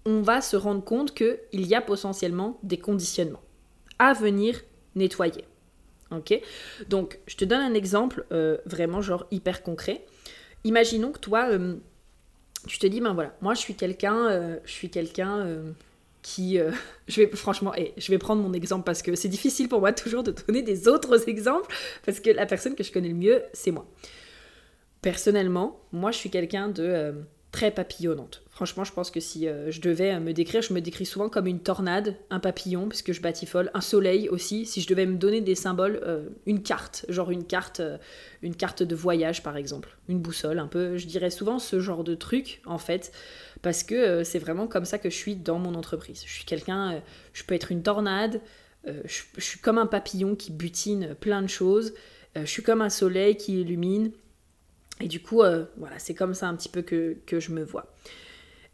on 0.06 0.22
va 0.22 0.42
se 0.42 0.56
rendre 0.56 0.84
compte 0.84 1.14
qu'il 1.14 1.38
y 1.54 1.76
a 1.76 1.82
potentiellement 1.82 2.60
des 2.64 2.78
conditionnements 2.78 3.42
à 4.00 4.14
venir 4.14 4.62
nettoyer. 4.96 5.46
Ok? 6.12 6.40
Donc, 6.90 7.20
je 7.28 7.36
te 7.36 7.44
donne 7.44 7.62
un 7.62 7.74
exemple 7.74 8.26
euh, 8.32 8.58
vraiment 8.66 9.02
genre 9.02 9.28
hyper 9.32 9.64
concret. 9.64 10.06
Imaginons 10.64 11.12
que 11.12 11.20
toi, 11.20 11.50
euh, 11.50 11.76
tu 12.68 12.80
te 12.80 12.88
dis, 12.88 13.02
ben 13.02 13.14
voilà, 13.14 13.36
moi 13.42 13.54
je 13.54 13.60
suis 13.60 13.76
quelqu'un, 13.76 14.28
euh, 14.28 14.58
je 14.64 14.72
suis 14.72 14.90
quelqu'un 14.90 15.46
qui, 16.28 16.60
euh, 16.60 16.72
je 17.08 17.22
vais 17.22 17.28
franchement, 17.28 17.74
et 17.76 17.94
je 17.98 18.12
vais 18.12 18.18
prendre 18.18 18.42
mon 18.42 18.52
exemple 18.52 18.84
parce 18.84 19.02
que 19.02 19.16
c'est 19.16 19.30
difficile 19.30 19.70
pour 19.70 19.80
moi 19.80 19.94
toujours 20.04 20.24
de 20.24 20.32
donner 20.32 20.62
des 20.62 20.88
autres 20.90 21.30
exemples 21.30 21.74
parce 22.06 22.20
que 22.20 22.30
la 22.30 22.46
personne 22.46 22.76
que 22.76 22.84
je 22.84 22.92
connais 22.92 23.08
le 23.08 23.16
mieux, 23.16 23.44
c'est 23.54 23.72
moi. 23.72 23.86
Personnellement, 25.02 25.80
moi, 25.94 26.12
je 26.12 26.18
suis 26.18 26.30
quelqu'un 26.30 26.68
de 26.68 26.84
euh, 26.84 27.14
très 27.58 27.72
papillonnante. 27.72 28.44
Franchement, 28.52 28.84
je 28.84 28.94
pense 28.94 29.10
que 29.10 29.20
si 29.20 29.48
euh, 29.48 29.72
je 29.72 29.82
devais 29.82 30.14
euh, 30.14 30.20
me 30.20 30.32
décrire, 30.32 30.62
je 30.62 30.74
me 30.74 30.80
décris 30.80 31.08
souvent 31.08 31.28
comme 31.28 31.48
une 31.48 31.60
tornade, 31.60 32.16
un 32.30 32.40
papillon, 32.40 32.88
puisque 32.88 33.14
je 33.14 33.20
batifole, 33.20 33.72
un 33.74 33.82
soleil 33.82 34.30
aussi. 34.30 34.68
Si 34.68 34.80
je 34.80 34.88
devais 34.88 35.08
me 35.08 35.16
donner 35.18 35.42
des 35.42 35.56
symboles, 35.56 36.00
euh, 36.04 36.30
une 36.46 36.62
carte, 36.62 37.08
genre 37.10 37.32
une 37.32 37.44
carte, 37.44 37.82
une 38.44 38.56
carte 38.56 38.84
de 38.84 38.96
voyage 38.96 39.42
par 39.42 39.58
exemple, 39.58 39.98
une 40.08 40.20
boussole, 40.20 40.60
un 40.60 40.68
peu. 40.68 40.98
Je 40.98 41.08
dirais 41.08 41.32
souvent 41.32 41.58
ce 41.58 41.80
genre 41.80 42.04
de 42.04 42.14
truc 42.14 42.62
en 42.68 42.78
fait, 42.78 43.12
parce 43.64 43.82
que 43.82 44.24
c'est 44.24 44.40
vraiment 44.40 44.68
comme 44.68 44.86
ça 44.86 45.00
que 45.00 45.10
je 45.10 45.16
suis 45.16 45.36
dans 45.36 45.58
mon 45.58 45.74
entreprise. 45.74 46.22
Je 46.28 46.32
suis 46.32 46.46
quelqu'un, 46.46 47.02
je 47.34 47.44
peux 47.44 47.56
être 47.56 47.72
une 47.72 47.82
tornade, 47.82 48.40
je, 48.86 49.24
je, 49.36 49.44
suis 49.44 49.60
comme 49.60 49.80
un 49.80 49.88
papillon 49.88 50.36
qui 50.36 50.52
butine 50.52 51.16
plein 51.20 51.42
de 51.42 51.48
choses. 51.48 51.96
je 52.36 52.46
suis 52.46 52.62
comme 52.62 52.84
un 52.84 52.92
soleil 52.92 53.36
qui 53.36 53.62
illumine. 53.62 54.12
Et 55.02 55.08
du 55.08 55.22
coup, 55.22 55.44
voilà, 55.78 56.00
c'est 56.00 56.16
comme 56.16 56.34
ça 56.34 56.48
un 56.48 56.56
petit 56.56 56.70
peu 56.70 56.82
que, 56.82 57.18
que 57.26 57.40
je 57.40 57.52
me 57.52 57.64
vois. 57.64 57.94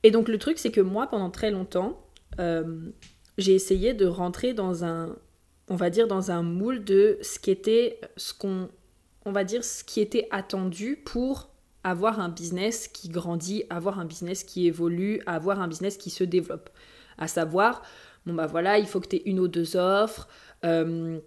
Et 0.04 0.12
donc 0.12 0.28
le 0.28 0.38
truc, 0.38 0.60
c'est 0.60 0.72
que 0.72 0.82
moi, 0.82 1.08
pendant 1.08 1.30
très 1.30 1.50
longtemps, 1.50 2.06
euh, 2.40 2.92
j'ai 3.38 3.56
essayé 3.56 3.94
de 3.94 4.06
rentrer 4.06 4.54
dans 4.54 4.84
un, 4.84 5.16
on 5.70 5.76
va 5.76 5.90
dire, 5.90 6.08
dans 6.08 6.30
un 6.30 6.44
moule 6.44 6.84
de 6.84 7.18
ce 7.22 7.40
qui 7.40 7.52
était, 7.52 8.00
ce 8.18 8.34
qu'on, 8.34 8.70
on 9.26 9.32
va 9.32 9.44
dire, 9.44 9.64
ce 9.64 9.84
qui 9.84 10.02
était 10.02 10.28
attendu 10.30 10.98
pour 10.98 11.50
avoir 11.86 12.20
un 12.20 12.30
business 12.30 12.88
qui 12.88 13.10
grandit, 13.10 13.64
avoir 13.70 14.00
un 14.00 14.06
business 14.06 14.44
qui 14.44 14.68
évolue, 14.68 15.22
avoir 15.26 15.62
un 15.62 15.68
business 15.68 15.98
qui 15.98 16.10
se 16.10 16.24
développe. 16.24 16.70
À 17.18 17.28
savoir, 17.28 17.82
bon 18.26 18.34
bah 18.34 18.48
voilà, 18.48 18.80
il 18.80 18.88
faut 18.88 19.00
que 19.00 19.08
tu 19.08 19.18
aies 19.18 19.24
une 19.26 19.40
ou 19.40 19.48
deux 19.48 19.78
offres. 19.78 20.28
Euh, 20.66 21.20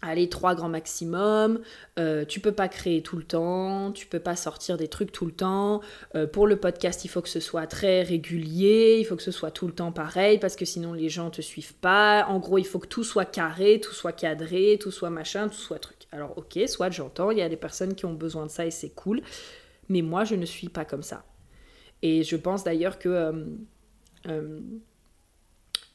Allez, 0.00 0.28
trois 0.28 0.54
grands 0.54 0.68
maximum, 0.68 1.60
euh, 1.98 2.24
tu 2.24 2.38
peux 2.38 2.52
pas 2.52 2.68
créer 2.68 3.02
tout 3.02 3.16
le 3.16 3.24
temps, 3.24 3.90
tu 3.90 4.06
peux 4.06 4.20
pas 4.20 4.36
sortir 4.36 4.76
des 4.76 4.86
trucs 4.86 5.10
tout 5.10 5.26
le 5.26 5.32
temps. 5.32 5.80
Euh, 6.14 6.24
pour 6.28 6.46
le 6.46 6.54
podcast, 6.54 7.04
il 7.04 7.08
faut 7.08 7.20
que 7.20 7.28
ce 7.28 7.40
soit 7.40 7.66
très 7.66 8.02
régulier, 8.02 8.98
il 9.00 9.04
faut 9.04 9.16
que 9.16 9.24
ce 9.24 9.32
soit 9.32 9.50
tout 9.50 9.66
le 9.66 9.72
temps 9.72 9.90
pareil, 9.90 10.38
parce 10.38 10.54
que 10.54 10.64
sinon 10.64 10.92
les 10.92 11.08
gens 11.08 11.30
te 11.30 11.42
suivent 11.42 11.74
pas. 11.74 12.26
En 12.28 12.38
gros, 12.38 12.58
il 12.58 12.64
faut 12.64 12.78
que 12.78 12.86
tout 12.86 13.02
soit 13.02 13.24
carré, 13.24 13.80
tout 13.80 13.92
soit 13.92 14.12
cadré, 14.12 14.78
tout 14.80 14.92
soit 14.92 15.10
machin, 15.10 15.48
tout 15.48 15.54
soit 15.56 15.80
truc. 15.80 16.06
Alors 16.12 16.38
ok, 16.38 16.60
soit 16.68 16.90
j'entends, 16.90 17.32
il 17.32 17.38
y 17.38 17.42
a 17.42 17.48
des 17.48 17.56
personnes 17.56 17.96
qui 17.96 18.06
ont 18.06 18.14
besoin 18.14 18.46
de 18.46 18.52
ça 18.52 18.64
et 18.64 18.70
c'est 18.70 18.90
cool, 18.90 19.20
mais 19.88 20.02
moi 20.02 20.22
je 20.22 20.36
ne 20.36 20.46
suis 20.46 20.68
pas 20.68 20.84
comme 20.84 21.02
ça. 21.02 21.24
Et 22.02 22.22
je 22.22 22.36
pense 22.36 22.62
d'ailleurs 22.62 23.00
que... 23.00 23.08
Euh, 24.28 24.60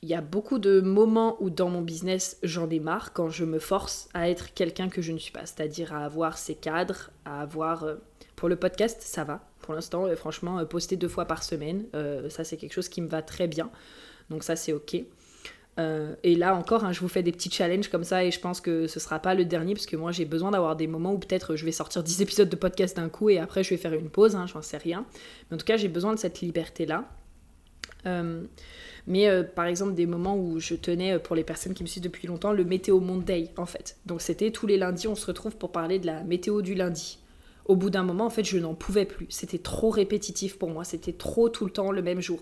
il 0.03 0.09
y 0.09 0.13
a 0.13 0.21
beaucoup 0.21 0.59
de 0.59 0.81
moments 0.81 1.37
où 1.39 1.49
dans 1.49 1.69
mon 1.69 1.81
business 1.81 2.37
j'en 2.43 2.69
ai 2.69 2.79
marre 2.79 3.13
quand 3.13 3.29
je 3.29 3.45
me 3.45 3.57
force 3.57 4.09
à 4.13 4.29
être 4.29 4.53
quelqu'un 4.53 4.89
que 4.89 5.01
je 5.01 5.11
ne 5.11 5.17
suis 5.17 5.31
pas, 5.31 5.45
c'est-à-dire 5.45 5.93
à 5.93 6.05
avoir 6.05 6.37
ces 6.37 6.55
cadres, 6.55 7.09
à 7.25 7.41
avoir... 7.41 7.83
Euh, 7.83 7.95
pour 8.35 8.49
le 8.49 8.55
podcast, 8.57 9.01
ça 9.01 9.23
va. 9.23 9.47
Pour 9.61 9.73
l'instant, 9.73 10.13
franchement, 10.15 10.63
poster 10.65 10.97
deux 10.97 11.07
fois 11.07 11.25
par 11.25 11.43
semaine, 11.43 11.85
ça 12.27 12.43
c'est 12.43 12.57
quelque 12.57 12.73
chose 12.73 12.89
qui 12.89 13.01
me 13.01 13.07
va 13.07 13.21
très 13.21 13.47
bien. 13.47 13.69
Donc 14.29 14.43
ça 14.43 14.57
c'est 14.57 14.73
ok. 14.73 14.97
Euh, 15.79 16.15
et 16.23 16.35
là 16.35 16.55
encore, 16.55 16.85
hein, 16.85 16.91
je 16.91 16.99
vous 16.99 17.07
fais 17.07 17.23
des 17.23 17.31
petits 17.31 17.49
challenges 17.49 17.87
comme 17.89 18.03
ça 18.03 18.23
et 18.23 18.31
je 18.31 18.39
pense 18.39 18.61
que 18.61 18.87
ce 18.87 18.99
sera 18.99 19.19
pas 19.19 19.33
le 19.33 19.43
dernier 19.43 19.73
parce 19.73 19.87
que 19.87 19.95
moi 19.95 20.11
j'ai 20.11 20.25
besoin 20.25 20.51
d'avoir 20.51 20.75
des 20.75 20.85
moments 20.85 21.13
où 21.13 21.17
peut-être 21.17 21.55
je 21.55 21.65
vais 21.65 21.71
sortir 21.71 22.03
10 22.03 22.21
épisodes 22.21 22.49
de 22.49 22.55
podcast 22.55 22.95
d'un 22.95 23.09
coup 23.09 23.29
et 23.29 23.39
après 23.39 23.63
je 23.63 23.71
vais 23.71 23.77
faire 23.77 23.93
une 23.93 24.09
pause, 24.09 24.35
hein, 24.35 24.45
j'en 24.45 24.61
sais 24.61 24.77
rien. 24.77 25.05
Mais 25.49 25.55
en 25.55 25.57
tout 25.57 25.65
cas, 25.65 25.77
j'ai 25.77 25.87
besoin 25.87 26.13
de 26.13 26.19
cette 26.19 26.41
liberté-là. 26.41 27.09
Euh, 28.05 28.43
mais 29.07 29.27
euh, 29.27 29.43
par 29.43 29.65
exemple, 29.65 29.93
des 29.93 30.05
moments 30.05 30.37
où 30.37 30.59
je 30.59 30.75
tenais, 30.75 31.19
pour 31.19 31.35
les 31.35 31.43
personnes 31.43 31.73
qui 31.73 31.83
me 31.83 31.87
suivent 31.87 32.03
depuis 32.03 32.27
longtemps, 32.27 32.53
le 32.53 32.63
Météo 32.63 32.99
Monday 32.99 33.49
en 33.57 33.65
fait. 33.65 33.97
Donc 34.05 34.21
c'était 34.21 34.51
tous 34.51 34.67
les 34.67 34.77
lundis, 34.77 35.07
on 35.07 35.15
se 35.15 35.25
retrouve 35.25 35.57
pour 35.57 35.71
parler 35.71 35.99
de 35.99 36.05
la 36.05 36.23
météo 36.23 36.61
du 36.61 36.75
lundi. 36.75 37.19
Au 37.65 37.75
bout 37.75 37.89
d'un 37.89 38.03
moment, 38.03 38.25
en 38.25 38.29
fait, 38.29 38.43
je 38.43 38.57
n'en 38.57 38.73
pouvais 38.73 39.05
plus. 39.05 39.27
C'était 39.29 39.57
trop 39.57 39.89
répétitif 39.89 40.57
pour 40.57 40.69
moi, 40.69 40.83
c'était 40.83 41.13
trop 41.13 41.49
tout 41.49 41.65
le 41.65 41.71
temps 41.71 41.91
le 41.91 42.01
même 42.01 42.19
jour. 42.19 42.41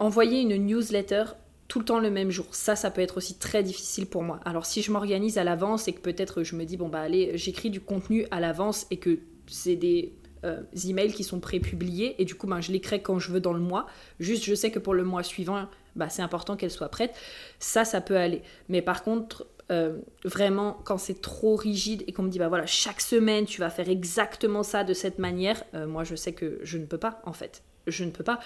envoyer 0.00 0.40
une 0.40 0.56
newsletter 0.56 1.24
tout 1.68 1.78
le 1.80 1.84
temps 1.84 1.98
le 1.98 2.10
même 2.10 2.30
jour. 2.30 2.46
Ça, 2.52 2.76
ça 2.76 2.90
peut 2.90 3.00
être 3.00 3.16
aussi 3.16 3.38
très 3.38 3.62
difficile 3.62 4.06
pour 4.06 4.22
moi. 4.22 4.40
Alors 4.44 4.66
si 4.66 4.82
je 4.82 4.92
m'organise 4.92 5.38
à 5.38 5.44
l'avance 5.44 5.88
et 5.88 5.92
que 5.92 6.00
peut-être 6.00 6.42
je 6.42 6.56
me 6.56 6.64
dis, 6.64 6.76
bon 6.76 6.88
bah 6.88 7.00
allez, 7.00 7.36
j'écris 7.36 7.70
du 7.70 7.80
contenu 7.80 8.26
à 8.30 8.40
l'avance 8.40 8.86
et 8.90 8.98
que 8.98 9.18
c'est 9.46 9.76
des 9.76 10.12
euh, 10.46 10.62
emails 10.88 11.12
qui 11.12 11.24
sont 11.24 11.40
pré-publiés 11.40 12.14
et 12.18 12.24
du 12.24 12.34
coup 12.34 12.46
ben, 12.46 12.60
je 12.60 12.72
les 12.72 12.80
crée 12.80 13.02
quand 13.02 13.18
je 13.18 13.30
veux 13.32 13.40
dans 13.40 13.52
le 13.52 13.60
mois. 13.60 13.86
Juste 14.20 14.44
je 14.44 14.54
sais 14.54 14.70
que 14.70 14.78
pour 14.78 14.94
le 14.94 15.04
mois 15.04 15.22
suivant, 15.22 15.66
bah, 15.96 16.08
c'est 16.08 16.22
important 16.22 16.56
qu'elle 16.56 16.70
soit 16.70 16.88
prête. 16.88 17.14
Ça, 17.58 17.84
ça 17.84 18.00
peut 18.00 18.16
aller. 18.16 18.42
Mais 18.68 18.82
par 18.82 19.02
contre, 19.02 19.46
euh, 19.70 19.98
vraiment, 20.24 20.78
quand 20.84 20.98
c'est 20.98 21.20
trop 21.20 21.56
rigide 21.56 22.04
et 22.06 22.12
qu'on 22.12 22.22
me 22.22 22.30
dit, 22.30 22.38
bah 22.38 22.48
voilà, 22.48 22.66
chaque 22.66 23.00
semaine, 23.00 23.46
tu 23.46 23.60
vas 23.60 23.70
faire 23.70 23.88
exactement 23.88 24.62
ça 24.62 24.84
de 24.84 24.94
cette 24.94 25.18
manière, 25.18 25.64
euh, 25.74 25.86
moi, 25.86 26.04
je 26.04 26.14
sais 26.14 26.32
que 26.32 26.60
je 26.62 26.78
ne 26.78 26.86
peux 26.86 26.98
pas, 26.98 27.20
en 27.24 27.32
fait 27.32 27.62
je 27.88 28.02
ne 28.02 28.10
peux 28.10 28.24
pas. 28.24 28.40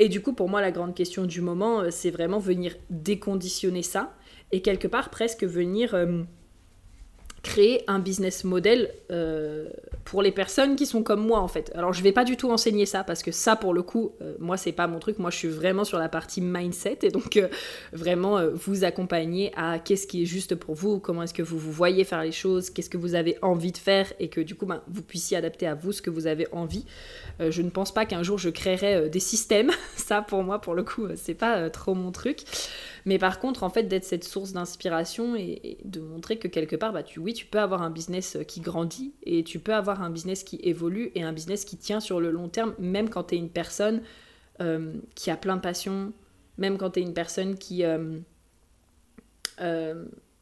Et 0.00 0.08
du 0.08 0.20
coup, 0.20 0.32
pour 0.32 0.48
moi, 0.48 0.60
la 0.60 0.72
grande 0.72 0.96
question 0.96 1.24
du 1.24 1.40
moment, 1.40 1.92
c'est 1.92 2.10
vraiment 2.10 2.40
venir 2.40 2.74
déconditionner 2.90 3.84
ça 3.84 4.12
et 4.50 4.62
quelque 4.62 4.88
part 4.88 5.10
presque 5.10 5.44
venir 5.44 5.94
créer 7.42 7.82
un 7.86 7.98
business 7.98 8.44
model 8.44 8.92
euh, 9.10 9.68
pour 10.04 10.22
les 10.22 10.32
personnes 10.32 10.76
qui 10.76 10.84
sont 10.84 11.02
comme 11.02 11.26
moi 11.26 11.40
en 11.40 11.48
fait. 11.48 11.72
Alors 11.74 11.92
je 11.92 12.02
vais 12.02 12.12
pas 12.12 12.24
du 12.24 12.36
tout 12.36 12.50
enseigner 12.50 12.84
ça 12.84 13.02
parce 13.02 13.22
que 13.22 13.32
ça 13.32 13.56
pour 13.56 13.72
le 13.72 13.82
coup, 13.82 14.12
euh, 14.20 14.34
moi 14.38 14.56
c'est 14.56 14.72
pas 14.72 14.86
mon 14.86 14.98
truc. 14.98 15.18
Moi 15.18 15.30
je 15.30 15.36
suis 15.36 15.48
vraiment 15.48 15.84
sur 15.84 15.98
la 15.98 16.08
partie 16.08 16.40
mindset 16.40 16.98
et 17.02 17.08
donc 17.08 17.36
euh, 17.36 17.48
vraiment 17.92 18.40
vous 18.54 18.84
accompagner 18.84 19.52
à 19.56 19.78
qu'est-ce 19.78 20.06
qui 20.06 20.22
est 20.22 20.26
juste 20.26 20.54
pour 20.54 20.74
vous, 20.74 20.98
comment 20.98 21.22
est-ce 21.22 21.34
que 21.34 21.42
vous 21.42 21.58
vous 21.58 21.72
voyez 21.72 22.04
faire 22.04 22.22
les 22.22 22.32
choses, 22.32 22.68
qu'est-ce 22.70 22.90
que 22.90 22.98
vous 22.98 23.14
avez 23.14 23.38
envie 23.40 23.72
de 23.72 23.78
faire 23.78 24.12
et 24.20 24.28
que 24.28 24.40
du 24.40 24.54
coup 24.54 24.66
ben, 24.66 24.82
vous 24.88 25.02
puissiez 25.02 25.36
adapter 25.36 25.66
à 25.66 25.74
vous 25.74 25.92
ce 25.92 26.02
que 26.02 26.10
vous 26.10 26.26
avez 26.26 26.46
envie. 26.52 26.84
je 27.40 27.62
ne 27.62 27.70
pense 27.70 27.92
pas 27.92 28.04
qu'un 28.04 28.22
jour 28.22 28.38
je 28.38 28.50
créerai 28.50 29.08
des 29.08 29.20
systèmes. 29.20 29.70
ça 29.96 30.20
pour 30.20 30.42
moi 30.42 30.60
pour 30.60 30.74
le 30.74 30.82
coup 30.82 31.06
c'est 31.16 31.34
pas 31.34 31.70
trop 31.70 31.94
mon 31.94 32.12
truc. 32.12 32.40
Mais 33.06 33.18
par 33.18 33.40
contre, 33.40 33.62
en 33.62 33.70
fait, 33.70 33.84
d'être 33.84 34.04
cette 34.04 34.24
source 34.24 34.52
d'inspiration 34.52 35.36
et, 35.36 35.78
de 35.84 36.00
montrer 36.00 36.38
que 36.38 36.48
quelque 36.48 36.76
part, 36.76 36.92
bah, 36.92 37.02
tu, 37.02 37.20
oui, 37.20 37.32
tu 37.32 37.46
peux 37.46 37.60
avoir 37.60 37.82
un 37.82 37.90
business 37.90 38.36
euh, 38.36 38.42
qui 38.42 38.60
grandit 38.60 39.14
et 39.22 39.44
tu 39.44 39.58
peux 39.58 39.74
avoir 39.74 40.02
un 40.02 40.10
business 40.10 40.44
qui 40.44 40.58
évolue 40.62 41.10
et 41.14 41.22
un 41.22 41.32
business 41.32 41.64
qui 41.64 41.76
tient 41.76 42.00
sur 42.00 42.20
le 42.20 42.30
long 42.30 42.48
terme, 42.48 42.74
même 42.78 43.08
quand 43.08 43.24
tu 43.24 43.34
es 43.34 43.38
une 43.38 43.50
personne 43.50 44.02
euh, 44.60 44.94
qui 45.14 45.30
a 45.30 45.36
plein 45.36 45.56
de 45.56 45.62
passion, 45.62 46.12
même 46.58 46.78
quand 46.78 46.90
tu 46.90 47.00
es 47.00 47.02
une 47.02 47.14
personne 47.14 47.56
qui, 47.56 47.84
euh, 47.84 48.20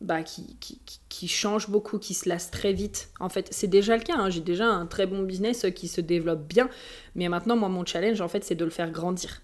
bah, 0.01 0.23
qui, 0.23 0.57
qui, 0.61 0.81
qui, 1.09 1.29
change 1.29 1.69
beaucoup, 1.69 1.99
qui 1.99 2.15
se 2.15 2.29
lasse 2.29 2.51
très 2.51 2.73
vite. 2.73 3.11
En 3.21 3.29
fait, 3.29 3.49
c'est 3.51 3.67
déjà 3.67 3.97
le 3.97 4.03
cas. 4.03 4.17
Hein. 4.17 4.31
J'ai 4.31 4.41
déjà 4.41 4.67
un 4.67 4.87
très 4.87 5.07
bon 5.07 5.23
business 5.23 5.67
qui 5.75 5.89
se 5.89 6.01
développe 6.01 6.47
bien. 6.47 6.69
Mais 7.15 7.29
maintenant, 7.29 7.57
moi, 7.57 7.69
mon 7.69 7.85
challenge, 7.85 8.21
en 8.21 8.29
fait, 8.29 8.45
c'est 8.45 8.55
de 8.55 8.65
le 8.65 8.71
faire 8.71 8.91
grandir. 8.91 9.43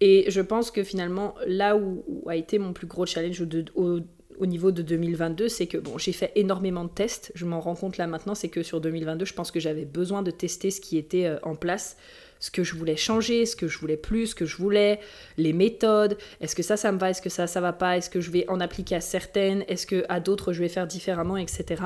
Et 0.00 0.30
je 0.30 0.40
pense 0.40 0.70
que 0.70 0.82
finalement, 0.82 1.34
là 1.46 1.76
où, 1.76 2.04
a 2.28 2.36
été 2.36 2.58
mon 2.58 2.72
plus 2.72 2.86
gros 2.86 3.06
challenge 3.06 3.42
au, 3.74 4.46
niveau 4.46 4.70
de 4.70 4.82
2022, 4.82 5.48
c'est 5.48 5.66
que 5.66 5.78
bon, 5.78 5.98
j'ai 5.98 6.12
fait 6.12 6.32
énormément 6.36 6.84
de 6.84 6.90
tests. 6.90 7.32
Je 7.34 7.44
m'en 7.44 7.60
rends 7.60 7.74
compte 7.74 7.96
là 7.96 8.06
maintenant, 8.06 8.34
c'est 8.34 8.48
que 8.48 8.62
sur 8.62 8.80
2022, 8.80 9.24
je 9.24 9.34
pense 9.34 9.50
que 9.50 9.60
j'avais 9.60 9.84
besoin 9.84 10.22
de 10.22 10.30
tester 10.30 10.70
ce 10.70 10.80
qui 10.80 10.96
était 10.96 11.26
euh, 11.26 11.38
en 11.42 11.56
place, 11.56 11.96
ce 12.38 12.50
que 12.50 12.62
je 12.62 12.74
voulais 12.76 12.96
changer, 12.96 13.46
ce 13.46 13.56
que 13.56 13.66
je 13.66 13.78
voulais 13.78 13.96
plus, 13.96 14.28
ce 14.28 14.34
que 14.34 14.46
je 14.46 14.56
voulais, 14.56 15.00
les 15.36 15.52
méthodes. 15.52 16.16
Est-ce 16.40 16.54
que 16.54 16.62
ça, 16.62 16.76
ça 16.76 16.92
me 16.92 16.98
va? 16.98 17.10
Est-ce 17.10 17.22
que 17.22 17.30
ça, 17.30 17.46
ça 17.46 17.60
va 17.60 17.72
pas? 17.72 17.96
Est-ce 17.96 18.10
que 18.10 18.20
je 18.20 18.30
vais 18.30 18.48
en 18.48 18.60
appliquer 18.60 18.94
à 18.94 19.00
certaines? 19.00 19.64
Est-ce 19.66 19.86
que 19.86 20.04
à 20.08 20.20
d'autres, 20.20 20.52
je 20.52 20.60
vais 20.60 20.68
faire 20.68 20.86
différemment, 20.86 21.36
etc. 21.36 21.82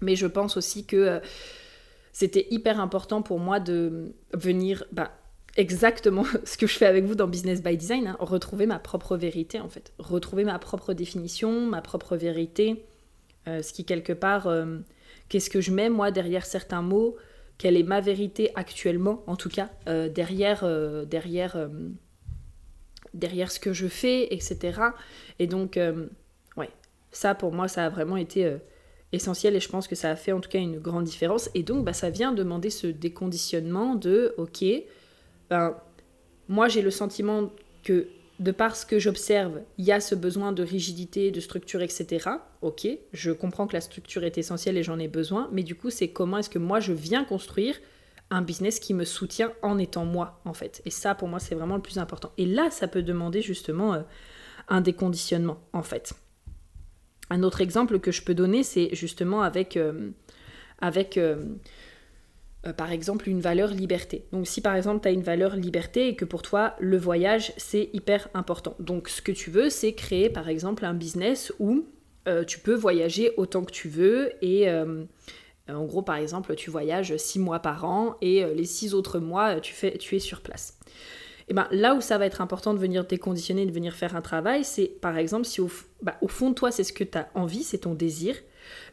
Mais 0.00 0.16
je 0.16 0.26
pense 0.26 0.56
aussi 0.56 0.84
que 0.84 0.96
euh, 0.96 1.20
c'était 2.12 2.46
hyper 2.50 2.80
important 2.80 3.22
pour 3.22 3.38
moi 3.38 3.60
de 3.60 4.14
venir 4.32 4.84
bah, 4.92 5.12
exactement 5.56 6.24
ce 6.44 6.56
que 6.56 6.66
je 6.66 6.76
fais 6.76 6.86
avec 6.86 7.04
vous 7.04 7.14
dans 7.14 7.26
Business 7.26 7.62
by 7.62 7.76
Design, 7.76 8.08
hein. 8.08 8.16
retrouver 8.20 8.66
ma 8.66 8.78
propre 8.78 9.16
vérité 9.16 9.60
en 9.60 9.68
fait, 9.68 9.92
retrouver 9.98 10.44
ma 10.44 10.58
propre 10.58 10.94
définition, 10.94 11.66
ma 11.66 11.82
propre 11.82 12.16
vérité, 12.16 12.84
euh, 13.48 13.62
ce 13.62 13.72
qui 13.72 13.84
quelque 13.84 14.12
part, 14.12 14.46
euh, 14.46 14.78
qu'est-ce 15.28 15.50
que 15.50 15.60
je 15.60 15.70
mets 15.70 15.88
moi 15.88 16.10
derrière 16.10 16.46
certains 16.46 16.82
mots, 16.82 17.16
quelle 17.58 17.76
est 17.76 17.82
ma 17.82 18.00
vérité 18.00 18.50
actuellement 18.54 19.22
en 19.26 19.36
tout 19.36 19.48
cas, 19.48 19.70
euh, 19.88 20.08
derrière, 20.08 20.64
derrière, 21.06 21.68
derrière 23.14 23.50
ce 23.50 23.60
que 23.60 23.72
je 23.72 23.88
fais, 23.88 24.32
etc. 24.34 24.80
Et 25.38 25.46
donc, 25.46 25.78
ouais, 26.56 26.70
ça 27.12 27.34
pour 27.34 27.52
moi, 27.52 27.68
ça 27.68 27.86
a 27.86 27.88
vraiment 27.88 28.16
été 28.16 28.56
essentiel 29.12 29.56
et 29.56 29.60
je 29.60 29.68
pense 29.68 29.88
que 29.88 29.94
ça 29.94 30.10
a 30.10 30.16
fait 30.16 30.32
en 30.32 30.40
tout 30.40 30.50
cas 30.50 30.58
une 30.58 30.78
grande 30.78 31.04
différence. 31.04 31.48
Et 31.54 31.62
donc, 31.62 31.84
bah, 31.84 31.92
ça 31.92 32.10
vient 32.10 32.32
demander 32.32 32.68
ce 32.68 32.86
déconditionnement 32.88 33.94
de, 33.94 34.34
ok, 34.36 34.64
ben, 35.50 35.76
moi 36.48 36.68
j'ai 36.68 36.82
le 36.82 36.90
sentiment 36.90 37.50
que 37.82 38.08
de 38.38 38.50
par 38.50 38.76
ce 38.76 38.84
que 38.84 38.98
j'observe, 38.98 39.62
il 39.78 39.86
y 39.86 39.92
a 39.92 40.00
ce 40.00 40.14
besoin 40.14 40.52
de 40.52 40.62
rigidité, 40.62 41.30
de 41.30 41.40
structure, 41.40 41.80
etc. 41.80 42.28
Ok, 42.60 42.86
je 43.12 43.30
comprends 43.32 43.66
que 43.66 43.72
la 43.72 43.80
structure 43.80 44.24
est 44.24 44.36
essentielle 44.36 44.76
et 44.76 44.82
j'en 44.82 44.98
ai 44.98 45.08
besoin, 45.08 45.48
mais 45.52 45.62
du 45.62 45.74
coup 45.74 45.90
c'est 45.90 46.08
comment 46.08 46.38
est-ce 46.38 46.50
que 46.50 46.58
moi 46.58 46.80
je 46.80 46.92
viens 46.92 47.24
construire 47.24 47.76
un 48.30 48.42
business 48.42 48.80
qui 48.80 48.94
me 48.94 49.04
soutient 49.04 49.52
en 49.62 49.78
étant 49.78 50.04
moi, 50.04 50.40
en 50.44 50.52
fait. 50.52 50.82
Et 50.84 50.90
ça, 50.90 51.14
pour 51.14 51.28
moi, 51.28 51.38
c'est 51.38 51.54
vraiment 51.54 51.76
le 51.76 51.82
plus 51.82 51.98
important. 51.98 52.32
Et 52.38 52.46
là, 52.46 52.70
ça 52.70 52.88
peut 52.88 53.02
demander 53.02 53.40
justement 53.40 53.94
euh, 53.94 54.02
un 54.68 54.80
déconditionnement, 54.80 55.60
en 55.72 55.82
fait. 55.82 56.12
Un 57.30 57.42
autre 57.42 57.60
exemple 57.60 57.98
que 57.98 58.10
je 58.10 58.22
peux 58.22 58.34
donner, 58.34 58.62
c'est 58.62 58.94
justement 58.94 59.42
avec, 59.42 59.76
euh, 59.76 60.10
avec 60.80 61.18
euh, 61.18 61.44
euh, 62.66 62.72
par 62.72 62.92
exemple 62.92 63.28
une 63.28 63.40
valeur 63.40 63.68
liberté. 63.68 64.26
Donc 64.32 64.46
si 64.46 64.60
par 64.60 64.74
exemple 64.74 65.02
tu 65.02 65.08
as 65.08 65.12
une 65.12 65.22
valeur 65.22 65.56
liberté 65.56 66.08
et 66.08 66.16
que 66.16 66.24
pour 66.24 66.42
toi 66.42 66.74
le 66.78 66.96
voyage 66.96 67.52
c'est 67.56 67.90
hyper 67.92 68.28
important. 68.34 68.76
Donc 68.80 69.08
ce 69.08 69.22
que 69.22 69.32
tu 69.32 69.50
veux 69.50 69.70
c'est 69.70 69.92
créer 69.92 70.30
par 70.30 70.48
exemple 70.48 70.84
un 70.84 70.94
business 70.94 71.52
où 71.58 71.86
euh, 72.28 72.44
tu 72.44 72.58
peux 72.58 72.74
voyager 72.74 73.32
autant 73.36 73.64
que 73.64 73.72
tu 73.72 73.88
veux 73.88 74.32
et 74.42 74.68
euh, 74.68 75.04
en 75.68 75.84
gros 75.84 76.02
par 76.02 76.16
exemple 76.16 76.54
tu 76.54 76.70
voyages 76.70 77.16
six 77.16 77.38
mois 77.38 77.60
par 77.60 77.84
an 77.84 78.16
et 78.20 78.44
les 78.54 78.64
six 78.64 78.94
autres 78.94 79.18
mois 79.18 79.60
tu, 79.60 79.72
fais, 79.72 79.96
tu 79.98 80.16
es 80.16 80.20
sur 80.20 80.40
place. 80.40 80.78
Et 81.48 81.54
ben 81.54 81.68
là 81.70 81.94
où 81.94 82.00
ça 82.00 82.18
va 82.18 82.26
être 82.26 82.40
important 82.40 82.74
de 82.74 82.78
venir 82.78 83.04
déconditionner, 83.04 83.66
de 83.66 83.70
venir 83.70 83.94
faire 83.94 84.16
un 84.16 84.20
travail, 84.20 84.64
c'est 84.64 84.86
par 84.86 85.16
exemple 85.16 85.44
si 85.44 85.60
au, 85.60 85.70
bah, 86.02 86.16
au 86.20 86.28
fond 86.28 86.50
de 86.50 86.54
toi 86.54 86.72
c'est 86.72 86.82
ce 86.82 86.92
que 86.92 87.04
tu 87.04 87.18
as 87.18 87.28
envie, 87.34 87.62
c'est 87.62 87.78
ton 87.78 87.94
désir, 87.94 88.34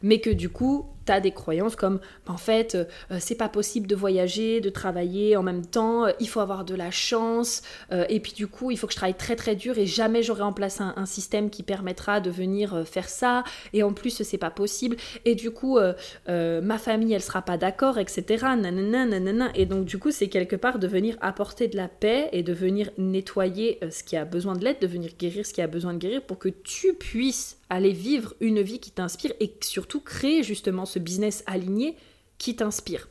mais 0.02 0.20
que 0.20 0.30
du 0.30 0.48
coup, 0.48 0.86
tu 1.06 1.12
as 1.12 1.20
des 1.20 1.30
croyances 1.30 1.76
comme 1.76 2.00
en 2.26 2.36
fait, 2.36 2.74
euh, 2.74 2.84
c'est 3.20 3.34
pas 3.34 3.48
possible 3.48 3.86
de 3.86 3.94
voyager, 3.94 4.60
de 4.60 4.70
travailler 4.70 5.36
en 5.36 5.42
même 5.42 5.64
temps, 5.64 6.06
euh, 6.06 6.12
il 6.20 6.28
faut 6.28 6.40
avoir 6.40 6.64
de 6.64 6.74
la 6.74 6.90
chance, 6.90 7.62
euh, 7.92 8.04
et 8.08 8.20
puis 8.20 8.32
du 8.32 8.46
coup, 8.46 8.70
il 8.70 8.78
faut 8.78 8.86
que 8.86 8.92
je 8.92 8.96
travaille 8.96 9.14
très 9.14 9.36
très 9.36 9.54
dur 9.56 9.78
et 9.78 9.86
jamais 9.86 10.22
j'aurai 10.22 10.42
en 10.42 10.52
place 10.52 10.80
un, 10.80 11.04
système 11.04 11.50
qui 11.50 11.62
permettra 11.62 12.20
de 12.20 12.30
venir 12.30 12.82
faire 12.86 13.08
ça, 13.10 13.44
et 13.74 13.82
en 13.82 13.92
plus, 13.92 14.22
c'est 14.22 14.38
pas 14.38 14.50
possible, 14.50 14.96
et 15.26 15.34
du 15.34 15.50
coup, 15.50 15.78
ma 16.26 16.78
famille, 16.78 17.12
elle 17.12 17.22
sera 17.22 17.42
pas 17.42 17.58
d'accord, 17.58 17.98
etc. 17.98 18.46
Nanana, 18.56 19.50
Et 19.54 19.66
donc, 19.66 19.84
du 19.84 19.98
coup, 19.98 20.10
c'est 20.10 20.28
quelque 20.28 20.56
part 20.56 20.78
de 20.78 20.86
venir 20.86 21.16
apporter 21.20 21.68
de 21.68 21.76
la 21.76 21.88
paix 21.88 22.30
et 22.32 22.42
de 22.42 22.54
venir 22.54 22.90
nettoyer 22.96 23.78
ce 23.90 24.02
qui 24.02 24.16
a 24.16 24.24
besoin 24.24 24.54
de 24.54 24.64
l'aide, 24.64 24.78
de 24.80 24.86
venir 24.86 25.10
guérir 25.18 25.44
ce 25.44 25.52
qui 25.52 25.60
a 25.60 25.66
besoin 25.66 25.92
de 25.92 25.98
guérir 25.98 26.22
pour 26.22 26.38
que 26.38 26.48
tu 26.48 26.94
puisses 26.94 27.58
aller 27.74 27.92
vivre 27.92 28.34
une 28.40 28.60
vie 28.60 28.80
qui 28.80 28.90
t'inspire 28.90 29.32
et 29.40 29.56
surtout 29.62 30.00
créer 30.00 30.42
justement 30.42 30.86
ce 30.86 30.98
business 30.98 31.42
aligné 31.46 31.96
qui 32.38 32.56
t'inspire. 32.56 33.08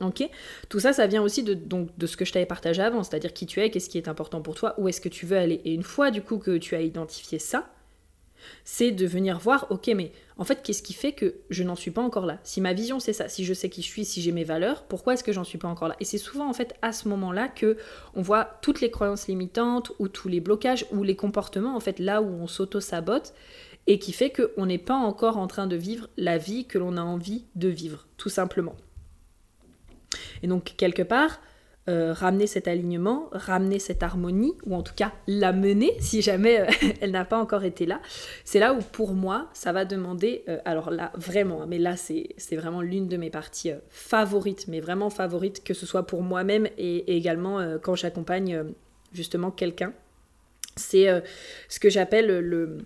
Ok? 0.00 0.28
Tout 0.68 0.80
ça, 0.80 0.92
ça 0.92 1.06
vient 1.06 1.22
aussi 1.22 1.42
de, 1.42 1.54
de 1.54 2.06
ce 2.06 2.16
que 2.16 2.24
je 2.24 2.32
t'avais 2.32 2.46
partagé 2.46 2.82
avant, 2.82 3.04
c'est-à-dire 3.04 3.32
qui 3.32 3.46
tu 3.46 3.60
es, 3.60 3.70
qu'est-ce 3.70 3.88
qui 3.88 3.98
est 3.98 4.08
important 4.08 4.42
pour 4.42 4.54
toi, 4.54 4.74
où 4.78 4.88
est-ce 4.88 5.00
que 5.00 5.08
tu 5.08 5.24
veux 5.26 5.36
aller. 5.36 5.60
Et 5.64 5.72
une 5.72 5.84
fois 5.84 6.10
du 6.10 6.22
coup 6.22 6.38
que 6.38 6.56
tu 6.56 6.74
as 6.74 6.82
identifié 6.82 7.38
ça, 7.38 7.70
c'est 8.64 8.90
de 8.90 9.06
venir 9.06 9.38
voir, 9.38 9.66
ok, 9.70 9.90
mais 9.94 10.12
en 10.36 10.44
fait, 10.44 10.62
qu'est-ce 10.62 10.82
qui 10.82 10.92
fait 10.92 11.12
que 11.12 11.36
je 11.50 11.62
n'en 11.62 11.76
suis 11.76 11.90
pas 11.90 12.02
encore 12.02 12.26
là? 12.26 12.38
Si 12.42 12.60
ma 12.60 12.72
vision 12.72 13.00
c'est 13.00 13.12
ça, 13.12 13.28
si 13.28 13.44
je 13.44 13.54
sais 13.54 13.68
qui 13.68 13.82
je 13.82 13.86
suis, 13.86 14.04
si 14.04 14.20
j'ai 14.22 14.32
mes 14.32 14.44
valeurs, 14.44 14.84
pourquoi 14.84 15.14
est-ce 15.14 15.24
que 15.24 15.32
j'en 15.32 15.44
suis 15.44 15.58
pas 15.58 15.68
encore 15.68 15.88
là? 15.88 15.96
Et 16.00 16.04
c'est 16.04 16.18
souvent 16.18 16.48
en 16.48 16.52
fait 16.52 16.74
à 16.82 16.92
ce 16.92 17.08
moment-là 17.08 17.48
que 17.48 17.76
on 18.14 18.22
voit 18.22 18.58
toutes 18.62 18.80
les 18.80 18.90
croyances 18.90 19.28
limitantes 19.28 19.92
ou 19.98 20.08
tous 20.08 20.28
les 20.28 20.40
blocages 20.40 20.86
ou 20.92 21.02
les 21.02 21.16
comportements 21.16 21.76
en 21.76 21.80
fait 21.80 21.98
là 21.98 22.22
où 22.22 22.26
on 22.26 22.46
s'auto-sabote 22.46 23.34
et 23.86 23.98
qui 23.98 24.12
fait 24.12 24.30
qu'on 24.30 24.66
n'est 24.66 24.78
pas 24.78 24.94
encore 24.94 25.36
en 25.36 25.46
train 25.46 25.66
de 25.66 25.76
vivre 25.76 26.08
la 26.16 26.38
vie 26.38 26.66
que 26.66 26.78
l'on 26.78 26.96
a 26.96 27.02
envie 27.02 27.44
de 27.54 27.68
vivre, 27.68 28.06
tout 28.16 28.28
simplement. 28.28 28.76
Et 30.42 30.46
donc, 30.46 30.74
quelque 30.76 31.02
part, 31.02 31.40
euh, 31.86 32.14
ramener 32.14 32.46
cet 32.46 32.66
alignement, 32.66 33.28
ramener 33.32 33.78
cette 33.78 34.02
harmonie, 34.02 34.54
ou 34.64 34.74
en 34.74 34.82
tout 34.82 34.94
cas 34.94 35.12
l'amener 35.26 35.92
si 36.00 36.22
jamais 36.22 36.60
euh, 36.60 36.66
elle 37.02 37.10
n'a 37.10 37.26
pas 37.26 37.38
encore 37.38 37.62
été 37.62 37.84
là. 37.84 38.00
C'est 38.44 38.58
là 38.58 38.72
où 38.72 38.78
pour 38.80 39.12
moi, 39.12 39.50
ça 39.52 39.70
va 39.70 39.84
demander, 39.84 40.44
euh, 40.48 40.58
alors 40.64 40.90
là 40.90 41.12
vraiment, 41.14 41.60
hein, 41.60 41.66
mais 41.68 41.76
là 41.76 41.96
c'est 41.98 42.56
vraiment 42.56 42.80
l'une 42.80 43.06
de 43.06 43.18
mes 43.18 43.28
parties 43.28 43.72
favorites, 43.90 44.66
mais 44.66 44.80
vraiment 44.80 45.10
favorites, 45.10 45.62
que 45.62 45.74
ce 45.74 45.84
soit 45.84 46.06
pour 46.06 46.22
moi-même 46.22 46.66
et, 46.78 47.16
également 47.16 47.60
quand 47.82 47.94
j'accompagne 47.94 48.64
justement 49.12 49.50
quelqu'un. 49.50 49.92
C'est 50.76 51.06
ce 51.68 51.78
que 51.78 51.90
j'appelle 51.90 52.26
le... 52.26 52.78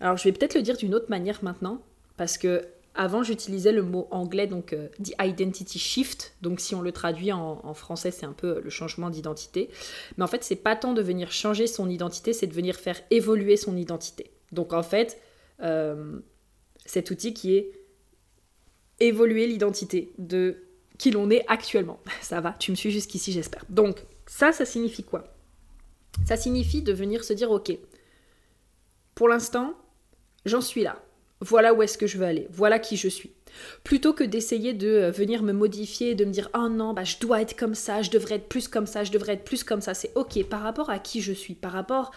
Alors 0.00 0.16
je 0.16 0.24
vais 0.24 0.32
peut-être 0.32 0.54
le 0.54 0.62
dire 0.62 0.78
d'une 0.78 0.94
autre 0.94 1.10
manière 1.10 1.44
maintenant, 1.44 1.82
parce 2.16 2.38
que 2.38 2.62
avant, 2.94 3.22
j'utilisais 3.24 3.72
le 3.72 3.82
mot 3.82 4.06
anglais, 4.10 4.46
donc 4.46 4.72
euh, 4.72 4.88
the 5.02 5.12
identity 5.20 5.78
shift. 5.78 6.34
Donc, 6.42 6.60
si 6.60 6.74
on 6.74 6.80
le 6.80 6.92
traduit 6.92 7.32
en, 7.32 7.74
français, 7.74 8.10
c'est 8.10 8.26
un 8.26 8.32
peu 8.32 8.60
le 8.60 8.70
changement 8.70 9.10
d'identité. 9.10 9.68
Mais 10.16 10.24
en 10.24 10.28
fait, 10.28 10.44
c'est 10.44 10.56
pas 10.56 10.76
tant 10.76 10.92
de 10.92 11.02
venir 11.02 11.32
changer 11.32 11.66
son 11.66 11.90
identité, 11.90 12.32
c'est 12.32 12.46
de 12.46 12.54
venir 12.54 12.76
faire 12.76 13.00
évoluer 13.10 13.56
son 13.56 13.76
identité. 13.76 14.30
Donc, 14.52 14.72
en 14.72 14.84
fait, 14.84 15.20
euh, 15.60 16.20
cet 16.86 17.10
outil 17.10 17.34
qui 17.34 17.56
est 17.56 17.72
évoluer 19.00 19.46
l'identité 19.48 20.12
de 20.18 20.58
qui 20.96 21.10
l'on 21.10 21.30
est 21.30 21.44
actuellement. 21.48 21.98
Ça 22.20 22.40
va, 22.40 22.52
tu 22.52 22.70
me 22.70 22.76
suis 22.76 22.92
jusqu'ici, 22.92 23.32
j'espère. 23.32 23.64
Donc, 23.68 24.04
ça, 24.26 24.52
ça 24.52 24.64
signifie 24.64 25.02
quoi? 25.02 25.24
Ça 26.24 26.36
signifie 26.36 26.80
de 26.80 26.92
venir 26.92 27.24
se 27.24 27.32
dire, 27.32 27.50
ok, 27.50 27.76
pour 29.14 29.28
l'instant, 29.28 29.74
j'en 30.46 30.60
suis 30.60 30.82
là 30.82 31.02
voilà 31.40 31.74
où 31.74 31.82
est-ce 31.82 31.98
que 31.98 32.06
je 32.06 32.18
veux 32.18 32.26
aller, 32.26 32.48
voilà 32.50 32.78
qui 32.78 32.96
je 32.96 33.08
suis. 33.08 33.32
Plutôt 33.84 34.12
que 34.12 34.24
d'essayer 34.24 34.72
de 34.74 34.88
euh, 34.88 35.10
venir 35.10 35.42
me 35.42 35.52
modifier, 35.52 36.14
de 36.14 36.24
me 36.24 36.30
dire 36.30 36.50
oh 36.56 36.68
non, 36.68 36.92
bah, 36.92 37.04
je 37.04 37.18
dois 37.18 37.40
être 37.40 37.56
comme 37.56 37.74
ça, 37.74 38.02
je 38.02 38.10
devrais 38.10 38.36
être 38.36 38.48
plus 38.48 38.68
comme 38.68 38.86
ça, 38.86 39.04
je 39.04 39.12
devrais 39.12 39.34
être 39.34 39.44
plus 39.44 39.64
comme 39.64 39.80
ça, 39.80 39.94
c'est 39.94 40.12
ok 40.14 40.44
par 40.48 40.62
rapport 40.62 40.90
à 40.90 40.98
qui 40.98 41.20
je 41.20 41.32
suis, 41.32 41.54
par 41.54 41.72
rapport 41.72 42.10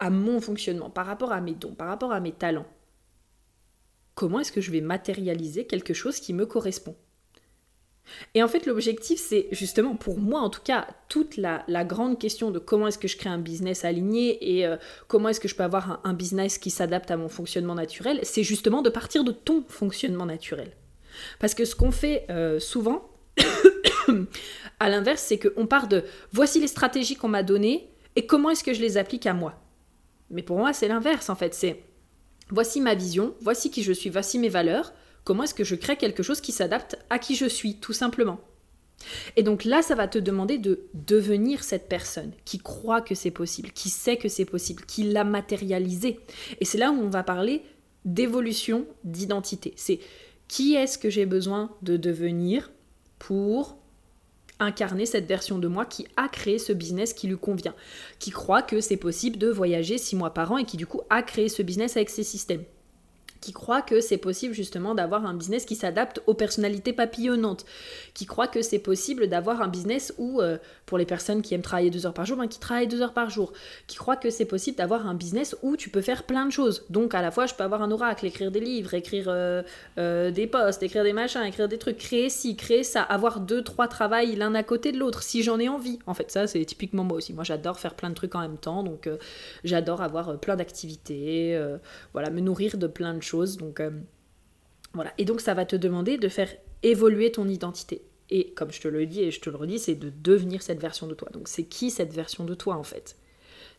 à 0.00 0.10
mon 0.10 0.40
fonctionnement, 0.40 0.90
par 0.90 1.06
rapport 1.06 1.32
à 1.32 1.40
mes 1.40 1.54
dons, 1.54 1.74
par 1.74 1.88
rapport 1.88 2.12
à 2.12 2.20
mes 2.20 2.32
talents. 2.32 2.66
Comment 4.14 4.40
est-ce 4.40 4.52
que 4.52 4.60
je 4.60 4.70
vais 4.70 4.80
matérialiser 4.80 5.66
quelque 5.66 5.94
chose 5.94 6.20
qui 6.20 6.32
me 6.34 6.46
correspond? 6.46 6.96
Et 8.34 8.42
en 8.42 8.48
fait, 8.48 8.66
l'objectif, 8.66 9.18
c'est 9.18 9.48
justement, 9.52 9.94
pour 9.94 10.18
moi 10.18 10.40
en 10.40 10.50
tout 10.50 10.60
cas, 10.62 10.86
toute 11.08 11.36
la, 11.36 11.64
grande 11.84 12.18
question 12.18 12.50
de 12.50 12.58
comment 12.58 12.88
est-ce 12.88 12.98
que 12.98 13.08
je 13.08 13.16
crée 13.16 13.30
un 13.30 13.38
business 13.38 13.84
aligné 13.84 14.58
et 14.58 14.66
euh, 14.66 14.76
comment 15.08 15.28
est-ce 15.28 15.40
que 15.40 15.48
je 15.48 15.54
peux 15.54 15.62
avoir 15.62 16.00
un, 16.04 16.14
business 16.14 16.58
qui 16.58 16.70
s'adapte 16.70 17.10
à 17.10 17.16
mon 17.16 17.28
fonctionnement 17.28 17.74
naturel, 17.74 18.20
c'est 18.22 18.42
justement 18.42 18.82
de 18.82 18.90
partir 18.90 19.24
de 19.24 19.32
ton 19.32 19.64
fonctionnement 19.68 20.26
naturel. 20.26 20.72
Parce 21.38 21.54
que 21.54 21.64
ce 21.64 21.74
qu'on 21.74 21.90
fait 21.90 22.26
euh, 22.30 22.58
souvent, 22.58 23.08
à 24.80 24.88
l'inverse, 24.88 25.22
c'est 25.22 25.38
qu'on 25.38 25.66
part 25.66 25.88
de 25.88 26.04
voici 26.32 26.60
les 26.60 26.68
stratégies 26.68 27.16
qu'on 27.16 27.28
m'a 27.28 27.42
données 27.42 27.88
et 28.16 28.26
comment 28.26 28.50
est-ce 28.50 28.64
que 28.64 28.74
je 28.74 28.80
les 28.80 28.96
applique 28.96 29.26
à 29.26 29.34
moi. 29.34 29.60
Mais 30.30 30.42
pour 30.42 30.58
moi, 30.58 30.72
c'est 30.72 30.88
l'inverse 30.88 31.30
en 31.30 31.34
fait. 31.34 31.54
C'est 31.54 31.82
voici 32.50 32.80
ma 32.80 32.94
vision, 32.94 33.34
voici 33.40 33.70
qui 33.70 33.82
je 33.82 33.92
suis, 33.92 34.10
voici 34.10 34.38
mes 34.38 34.48
valeurs 34.48 34.92
Comment 35.24 35.44
est-ce 35.44 35.54
que 35.54 35.64
je 35.64 35.74
crée 35.74 35.96
quelque 35.96 36.22
chose 36.22 36.40
qui 36.40 36.52
s'adapte 36.52 36.98
à 37.10 37.18
qui 37.18 37.34
je 37.34 37.46
suis, 37.46 37.76
tout 37.76 37.92
simplement 37.92 38.40
et 39.36 39.42
donc 39.42 39.64
là, 39.64 39.82
ça 39.82 39.94
va 39.94 40.08
te 40.08 40.18
demander 40.18 40.56
de 40.56 40.86
devenir 40.94 41.62
cette 41.64 41.88
personne 41.88 42.32
qui 42.44 42.58
croit 42.58 43.00
que 43.02 43.14
c'est 43.14 43.30
possible, 43.30 43.70
qui 43.72 43.90
sait 43.90 44.16
que 44.16 44.28
c'est 44.28 44.44
possible, 44.44 44.84
qui 44.86 45.02
l'a 45.02 45.24
matérialisé. 45.24 46.20
Et 46.60 46.64
c'est 46.64 46.78
là 46.78 46.90
où 46.90 46.94
on 46.94 47.10
va 47.10 47.22
parler 47.22 47.62
d'évolution 48.04 48.86
d'identité. 49.02 49.74
C'est 49.76 50.00
qui 50.48 50.74
est-ce 50.74 50.98
que 50.98 51.10
j'ai 51.10 51.26
besoin 51.26 51.70
de 51.82 51.96
devenir 51.96 52.70
pour 53.18 53.76
incarner 54.60 55.06
cette 55.06 55.26
version 55.26 55.58
de 55.58 55.68
moi 55.68 55.84
qui 55.84 56.06
a 56.16 56.28
créé 56.28 56.58
ce 56.58 56.72
business 56.72 57.12
qui 57.12 57.26
lui 57.26 57.36
convient, 57.36 57.74
qui 58.18 58.30
croit 58.30 58.62
que 58.62 58.80
c'est 58.80 58.96
possible 58.96 59.36
de 59.36 59.48
voyager 59.48 59.98
six 59.98 60.16
mois 60.16 60.32
par 60.32 60.52
an 60.52 60.58
et 60.58 60.64
qui 60.64 60.76
du 60.76 60.86
coup 60.86 61.00
a 61.10 61.22
créé 61.22 61.48
ce 61.48 61.62
business 61.62 61.96
avec 61.96 62.08
ses 62.08 62.22
systèmes 62.22 62.64
qui 63.44 63.52
croit 63.52 63.82
que 63.82 64.00
c'est 64.00 64.16
possible 64.16 64.54
justement 64.54 64.94
d'avoir 64.94 65.26
un 65.26 65.34
business 65.34 65.66
qui 65.66 65.74
s'adapte 65.74 66.22
aux 66.26 66.32
personnalités 66.32 66.94
papillonnantes, 66.94 67.66
qui 68.14 68.24
croit 68.24 68.46
que 68.46 68.62
c'est 68.62 68.78
possible 68.78 69.26
d'avoir 69.26 69.60
un 69.60 69.68
business 69.68 70.14
où, 70.16 70.40
euh, 70.40 70.56
pour 70.86 70.96
les 70.96 71.04
personnes 71.04 71.42
qui 71.42 71.52
aiment 71.52 71.60
travailler 71.60 71.90
deux 71.90 72.06
heures 72.06 72.14
par 72.14 72.24
jour, 72.24 72.38
ben, 72.38 72.48
qui 72.48 72.58
travaillent 72.58 72.88
deux 72.88 73.02
heures 73.02 73.12
par 73.12 73.28
jour, 73.28 73.52
qui 73.86 73.98
croit 73.98 74.16
que 74.16 74.30
c'est 74.30 74.46
possible 74.46 74.78
d'avoir 74.78 75.06
un 75.06 75.12
business 75.12 75.54
où 75.62 75.76
tu 75.76 75.90
peux 75.90 76.00
faire 76.00 76.22
plein 76.22 76.46
de 76.46 76.52
choses. 76.52 76.86
Donc 76.88 77.14
à 77.14 77.20
la 77.20 77.30
fois, 77.30 77.44
je 77.44 77.54
peux 77.54 77.64
avoir 77.64 77.82
un 77.82 77.90
oracle, 77.90 78.24
écrire 78.24 78.50
des 78.50 78.60
livres, 78.60 78.94
écrire 78.94 79.26
euh, 79.28 79.62
euh, 79.98 80.30
des 80.30 80.46
posts, 80.46 80.82
écrire 80.82 81.04
des 81.04 81.12
machins, 81.12 81.42
écrire 81.42 81.68
des 81.68 81.78
trucs, 81.78 81.98
créer 81.98 82.30
ci, 82.30 82.56
créer 82.56 82.82
ça, 82.82 83.02
avoir 83.02 83.40
deux, 83.40 83.62
trois 83.62 83.88
travails 83.88 84.36
l'un 84.36 84.54
à 84.54 84.62
côté 84.62 84.90
de 84.90 84.98
l'autre, 84.98 85.22
si 85.22 85.42
j'en 85.42 85.58
ai 85.58 85.68
envie. 85.68 85.98
En 86.06 86.14
fait, 86.14 86.30
ça, 86.30 86.46
c'est 86.46 86.64
typiquement 86.64 87.04
moi 87.04 87.18
aussi. 87.18 87.34
Moi, 87.34 87.44
j'adore 87.44 87.78
faire 87.78 87.94
plein 87.94 88.08
de 88.08 88.14
trucs 88.14 88.34
en 88.34 88.40
même 88.40 88.56
temps, 88.56 88.82
donc 88.82 89.06
j'adore 89.64 90.00
avoir 90.00 90.38
plein 90.38 90.56
d'activités, 90.56 91.60
voilà, 92.14 92.30
me 92.30 92.40
nourrir 92.40 92.78
de 92.78 92.86
plein 92.86 93.12
de 93.12 93.22
choses 93.22 93.33
donc 93.34 93.80
euh, 93.80 93.90
voilà. 94.92 95.12
Et 95.18 95.24
donc 95.24 95.40
ça 95.40 95.54
va 95.54 95.64
te 95.64 95.76
demander 95.76 96.18
de 96.18 96.28
faire 96.28 96.50
évoluer 96.82 97.32
ton 97.32 97.48
identité. 97.48 98.02
Et 98.30 98.52
comme 98.54 98.72
je 98.72 98.80
te 98.80 98.88
le 98.88 99.06
dis 99.06 99.22
et 99.22 99.30
je 99.30 99.40
te 99.40 99.50
le 99.50 99.56
redis, 99.56 99.78
c'est 99.78 99.94
de 99.94 100.10
devenir 100.10 100.62
cette 100.62 100.80
version 100.80 101.06
de 101.06 101.14
toi. 101.14 101.28
Donc 101.32 101.48
c'est 101.48 101.64
qui 101.64 101.90
cette 101.90 102.12
version 102.12 102.44
de 102.44 102.54
toi 102.54 102.76
en 102.76 102.82
fait? 102.82 103.16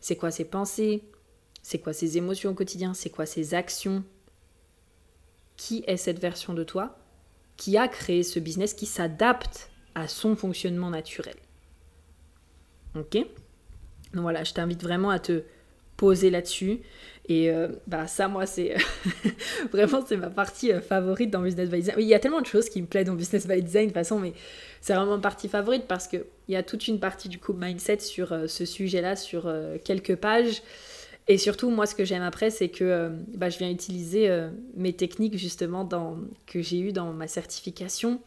C'est 0.00 0.16
quoi 0.16 0.30
ses 0.30 0.44
pensées? 0.44 1.02
C'est 1.62 1.78
quoi 1.78 1.92
ses 1.92 2.16
émotions 2.16 2.50
au 2.50 2.54
quotidien? 2.54 2.94
C'est 2.94 3.10
quoi 3.10 3.26
ses 3.26 3.54
actions? 3.54 4.04
Qui 5.56 5.82
est 5.86 5.96
cette 5.96 6.20
version 6.20 6.54
de 6.54 6.62
toi 6.62 6.98
qui 7.56 7.76
a 7.78 7.88
créé 7.88 8.22
ce 8.22 8.38
business 8.38 8.74
qui 8.74 8.86
s'adapte 8.86 9.70
à 9.94 10.06
son 10.06 10.36
fonctionnement 10.36 10.90
naturel? 10.90 11.36
Ok? 12.94 13.16
Donc 14.12 14.22
voilà, 14.22 14.44
je 14.44 14.54
t'invite 14.54 14.82
vraiment 14.82 15.10
à 15.10 15.18
te 15.18 15.42
poser 15.96 16.30
là-dessus. 16.30 16.80
Et 17.28 17.50
euh, 17.50 17.68
bah 17.86 18.06
ça, 18.06 18.28
moi, 18.28 18.46
c'est 18.46 18.74
vraiment 19.72 20.04
c'est 20.06 20.16
ma 20.16 20.30
partie 20.30 20.72
euh, 20.72 20.80
favorite 20.80 21.30
dans 21.30 21.42
Business 21.42 21.68
by 21.68 21.78
Design. 21.78 21.96
il 21.98 22.06
y 22.06 22.14
a 22.14 22.20
tellement 22.20 22.40
de 22.40 22.46
choses 22.46 22.68
qui 22.68 22.80
me 22.80 22.86
plaisent 22.86 23.06
dans 23.06 23.14
Business 23.14 23.48
by 23.48 23.60
Design 23.62 23.86
de 23.86 23.88
toute 23.88 23.94
façon, 23.94 24.20
mais 24.20 24.32
c'est 24.80 24.94
vraiment 24.94 25.16
ma 25.16 25.22
partie 25.22 25.48
favorite 25.48 25.86
parce 25.88 26.06
qu'il 26.06 26.24
y 26.48 26.56
a 26.56 26.62
toute 26.62 26.86
une 26.86 27.00
partie 27.00 27.28
du 27.28 27.38
coup 27.38 27.52
mindset 27.52 27.98
sur 27.98 28.32
euh, 28.32 28.46
ce 28.46 28.64
sujet-là, 28.64 29.16
sur 29.16 29.52
quelques 29.84 30.16
pages. 30.16 30.62
Et 31.28 31.38
surtout, 31.38 31.70
moi, 31.70 31.86
ce 31.86 31.96
que 31.96 32.04
j'aime 32.04 32.22
après, 32.22 32.50
c'est 32.50 32.68
que 32.68 33.10
bah, 33.34 33.50
je 33.50 33.58
viens 33.58 33.68
utiliser 33.68 34.30
mes 34.76 34.92
techniques 34.92 35.36
justement 35.36 35.82
dans, 35.82 36.18
que 36.46 36.62
j'ai 36.62 36.78
eues 36.78 36.92
dans 36.92 37.12
ma 37.12 37.26
certification 37.26 38.20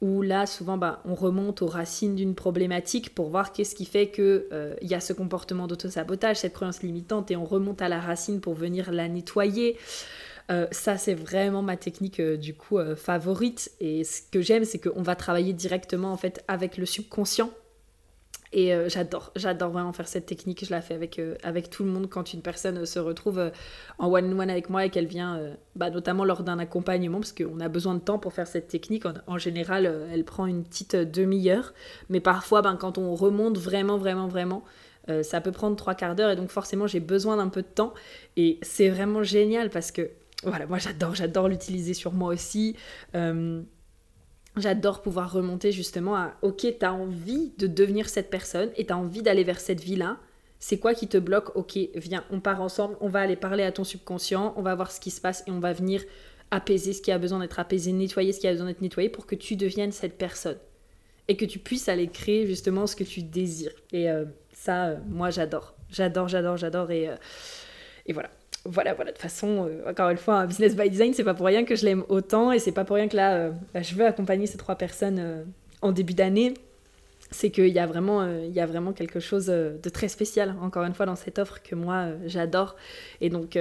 où 0.00 0.22
là, 0.22 0.46
souvent, 0.46 0.76
bah, 0.76 1.00
on 1.04 1.14
remonte 1.14 1.62
aux 1.62 1.66
racines 1.66 2.14
d'une 2.14 2.34
problématique 2.34 3.14
pour 3.14 3.30
voir 3.30 3.52
qu'est-ce 3.52 3.74
qui 3.74 3.86
fait 3.86 4.10
qu'il 4.10 4.44
euh, 4.52 4.74
y 4.82 4.94
a 4.94 5.00
ce 5.00 5.12
comportement 5.12 5.66
d'autosabotage, 5.66 6.36
cette 6.36 6.52
croyance 6.52 6.82
limitante, 6.82 7.30
et 7.30 7.36
on 7.36 7.44
remonte 7.44 7.80
à 7.80 7.88
la 7.88 8.00
racine 8.00 8.40
pour 8.40 8.54
venir 8.54 8.92
la 8.92 9.08
nettoyer. 9.08 9.78
Euh, 10.50 10.66
ça, 10.70 10.96
c'est 10.96 11.14
vraiment 11.14 11.62
ma 11.62 11.76
technique 11.76 12.20
euh, 12.20 12.36
du 12.36 12.54
coup 12.54 12.78
favorite. 12.96 13.70
Et 13.80 14.04
ce 14.04 14.20
que 14.30 14.42
j'aime, 14.42 14.64
c'est 14.64 14.78
qu'on 14.78 15.02
va 15.02 15.16
travailler 15.16 15.52
directement 15.52 16.12
en 16.12 16.16
fait 16.16 16.44
avec 16.46 16.76
le 16.76 16.86
subconscient 16.86 17.50
et 18.52 18.72
euh, 18.72 18.88
j'adore, 18.88 19.32
j'adore 19.36 19.70
vraiment 19.70 19.92
faire 19.92 20.08
cette 20.08 20.26
technique. 20.26 20.64
Je 20.64 20.70
la 20.70 20.80
fais 20.80 20.94
avec, 20.94 21.18
euh, 21.18 21.36
avec 21.42 21.70
tout 21.70 21.84
le 21.84 21.90
monde 21.90 22.08
quand 22.08 22.32
une 22.32 22.42
personne 22.42 22.78
euh, 22.78 22.84
se 22.84 22.98
retrouve 22.98 23.50
en 23.98 24.08
one-on-one 24.12 24.50
avec 24.50 24.70
moi 24.70 24.84
et 24.84 24.90
qu'elle 24.90 25.06
vient, 25.06 25.40
bah, 25.74 25.90
notamment 25.90 26.24
lors 26.24 26.42
d'un 26.42 26.58
accompagnement, 26.58 27.18
parce 27.18 27.32
qu'on 27.32 27.60
a 27.60 27.68
besoin 27.68 27.94
de 27.94 28.00
temps 28.00 28.18
pour 28.18 28.32
faire 28.32 28.46
cette 28.46 28.68
technique. 28.68 29.04
En, 29.26 29.38
général, 29.38 29.86
elle 30.12 30.24
prend 30.24 30.46
une 30.46 30.64
petite 30.64 30.96
demi-heure. 30.96 31.72
Mais 32.08 32.20
parfois, 32.20 32.62
ben, 32.62 32.76
quand 32.76 32.98
on 32.98 33.14
remonte 33.14 33.58
vraiment, 33.58 33.98
vraiment, 33.98 34.28
vraiment, 34.28 34.62
ça 35.22 35.40
peut 35.40 35.52
prendre 35.52 35.76
trois 35.76 35.94
quarts 35.94 36.14
d'heure. 36.14 36.30
Et 36.30 36.36
donc, 36.36 36.50
forcément, 36.50 36.86
j'ai 36.86 37.00
besoin 37.00 37.36
d'un 37.36 37.48
peu 37.48 37.62
de 37.62 37.66
temps. 37.66 37.94
Et 38.36 38.58
c'est 38.62 38.88
vraiment 38.88 39.22
génial 39.22 39.70
parce 39.70 39.90
que, 39.92 40.10
voilà, 40.42 40.66
moi, 40.66 40.78
j'adore, 40.78 41.14
j'adore 41.14 41.48
l'utiliser 41.48 41.94
sur 41.94 42.12
moi 42.12 42.32
aussi. 42.32 42.76
J'adore 44.56 45.02
pouvoir 45.02 45.32
remonter 45.32 45.70
justement 45.70 46.16
à 46.16 46.34
ok, 46.40 46.66
t'as 46.78 46.92
envie 46.92 47.52
de 47.58 47.66
devenir 47.66 48.08
cette 48.08 48.30
personne 48.30 48.70
et 48.76 48.86
t'as 48.86 48.94
envie 48.94 49.22
d'aller 49.22 49.44
vers 49.44 49.60
cette 49.60 49.80
vie-là. 49.80 50.16
C'est 50.58 50.78
quoi 50.78 50.94
qui 50.94 51.08
te 51.08 51.18
bloque? 51.18 51.54
Ok, 51.56 51.78
viens, 51.94 52.24
on 52.30 52.40
part 52.40 52.62
ensemble, 52.62 52.96
on 53.02 53.08
va 53.08 53.20
aller 53.20 53.36
parler 53.36 53.64
à 53.64 53.72
ton 53.72 53.84
subconscient, 53.84 54.54
on 54.56 54.62
va 54.62 54.74
voir 54.74 54.90
ce 54.90 54.98
qui 54.98 55.10
se 55.10 55.20
passe 55.20 55.44
et 55.46 55.50
on 55.50 55.60
va 55.60 55.74
venir 55.74 56.02
apaiser 56.50 56.94
ce 56.94 57.02
qui 57.02 57.12
a 57.12 57.18
besoin 57.18 57.40
d'être 57.40 57.58
apaisé, 57.58 57.92
nettoyer 57.92 58.32
ce 58.32 58.40
qui 58.40 58.48
a 58.48 58.52
besoin 58.52 58.68
d'être 58.68 58.80
nettoyé 58.80 59.10
pour 59.10 59.26
que 59.26 59.34
tu 59.34 59.56
deviennes 59.56 59.92
cette 59.92 60.16
personne 60.16 60.58
et 61.28 61.36
que 61.36 61.44
tu 61.44 61.58
puisses 61.58 61.88
aller 61.88 62.08
créer 62.08 62.46
justement 62.46 62.86
ce 62.86 62.96
que 62.96 63.04
tu 63.04 63.22
désires. 63.22 63.74
Et 63.92 64.10
euh, 64.10 64.24
ça, 64.54 64.86
euh, 64.86 64.96
moi 65.06 65.28
j'adore, 65.28 65.74
j'adore, 65.90 66.28
j'adore, 66.28 66.56
j'adore 66.56 66.90
et, 66.90 67.08
euh, 67.10 67.16
et 68.06 68.14
voilà 68.14 68.30
voilà, 68.68 68.94
voilà, 68.94 69.10
de 69.10 69.16
toute 69.16 69.22
façon, 69.22 69.66
euh, 69.68 69.90
encore 69.90 70.10
une 70.10 70.16
fois, 70.16 70.36
un 70.36 70.46
business 70.46 70.76
by 70.76 70.90
design, 70.90 71.14
c'est 71.14 71.24
pas 71.24 71.34
pour 71.34 71.46
rien 71.46 71.64
que 71.64 71.76
je 71.76 71.84
l'aime 71.84 72.04
autant 72.08 72.52
et 72.52 72.58
c'est 72.58 72.72
pas 72.72 72.84
pour 72.84 72.96
rien 72.96 73.08
que 73.08 73.16
là, 73.16 73.34
euh, 73.34 73.50
bah, 73.72 73.82
je 73.82 73.94
veux 73.94 74.04
accompagner 74.04 74.46
ces 74.46 74.58
trois 74.58 74.76
personnes 74.76 75.18
euh, 75.18 75.44
en 75.82 75.92
début 75.92 76.14
d'année. 76.14 76.54
c'est 77.30 77.50
qu'il 77.50 77.68
y, 77.68 77.78
a 77.78 77.86
vraiment, 77.86 78.24
il 78.24 78.52
y 78.52 78.60
a 78.60 78.66
vraiment 78.66 78.92
quelque 78.92 79.18
chose 79.18 79.46
de 79.46 79.88
très 79.90 80.06
spécial, 80.06 80.54
encore 80.62 80.84
une 80.84 80.94
fois, 80.94 81.06
dans 81.06 81.16
cette 81.16 81.40
offre 81.40 81.60
que 81.60 81.74
moi, 81.74 82.06
j'adore. 82.26 82.76
Et 83.20 83.30
donc, 83.30 83.58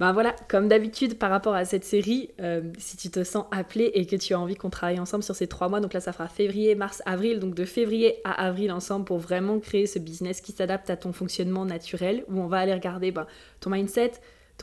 ben 0.00 0.12
voilà, 0.12 0.34
comme 0.48 0.66
d'habitude, 0.66 1.18
par 1.18 1.28
rapport 1.28 1.54
à 1.54 1.66
cette 1.66 1.84
série, 1.84 2.30
si 2.78 2.96
tu 2.96 3.10
te 3.10 3.22
sens 3.22 3.44
appelé 3.50 3.90
et 3.94 4.06
que 4.06 4.16
tu 4.16 4.32
as 4.32 4.40
envie 4.40 4.54
qu'on 4.54 4.70
travaille 4.70 4.98
ensemble 4.98 5.22
sur 5.24 5.36
ces 5.36 5.46
trois 5.46 5.68
mois, 5.68 5.80
donc 5.80 5.92
là, 5.92 6.00
ça 6.00 6.14
fera 6.14 6.26
février, 6.26 6.74
mars, 6.74 7.02
avril, 7.04 7.38
donc 7.38 7.54
de 7.54 7.66
février 7.66 8.16
à 8.24 8.46
avril 8.46 8.72
ensemble 8.72 9.04
pour 9.04 9.18
vraiment 9.18 9.58
créer 9.60 9.86
ce 9.86 9.98
business 9.98 10.40
qui 10.40 10.52
s'adapte 10.52 10.88
à 10.88 10.96
ton 10.96 11.12
fonctionnement 11.12 11.66
naturel, 11.66 12.24
où 12.28 12.40
on 12.40 12.46
va 12.46 12.60
aller 12.60 12.72
regarder 12.72 13.10
ben, 13.10 13.26
ton 13.60 13.68
mindset, 13.70 14.12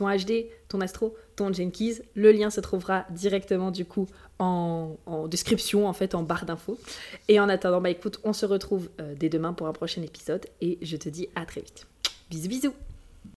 ton 0.00 0.08
HD, 0.08 0.46
ton 0.68 0.80
Astro, 0.80 1.14
ton 1.36 1.52
Jenkins. 1.52 1.96
Le 2.14 2.32
lien 2.32 2.48
se 2.48 2.60
trouvera 2.60 3.04
directement 3.10 3.70
du 3.70 3.84
coup 3.84 4.06
en, 4.38 4.96
description, 5.28 5.86
en 5.86 5.92
fait, 5.92 6.14
en 6.14 6.22
barre 6.22 6.46
d'infos. 6.46 6.78
Et 7.28 7.38
en 7.38 7.50
attendant, 7.50 7.82
bah 7.82 7.90
écoute, 7.90 8.18
on 8.24 8.32
se 8.32 8.46
retrouve 8.46 8.88
euh, 9.00 9.14
dès 9.14 9.28
demain 9.28 9.52
pour 9.52 9.66
un 9.66 9.72
prochain 9.72 10.02
épisode 10.02 10.46
et 10.62 10.78
je 10.80 10.96
te 10.96 11.10
dis 11.10 11.28
à 11.34 11.44
très 11.44 11.60
vite. 11.60 11.86
Bisous 12.30 12.48
bisous 12.48 12.89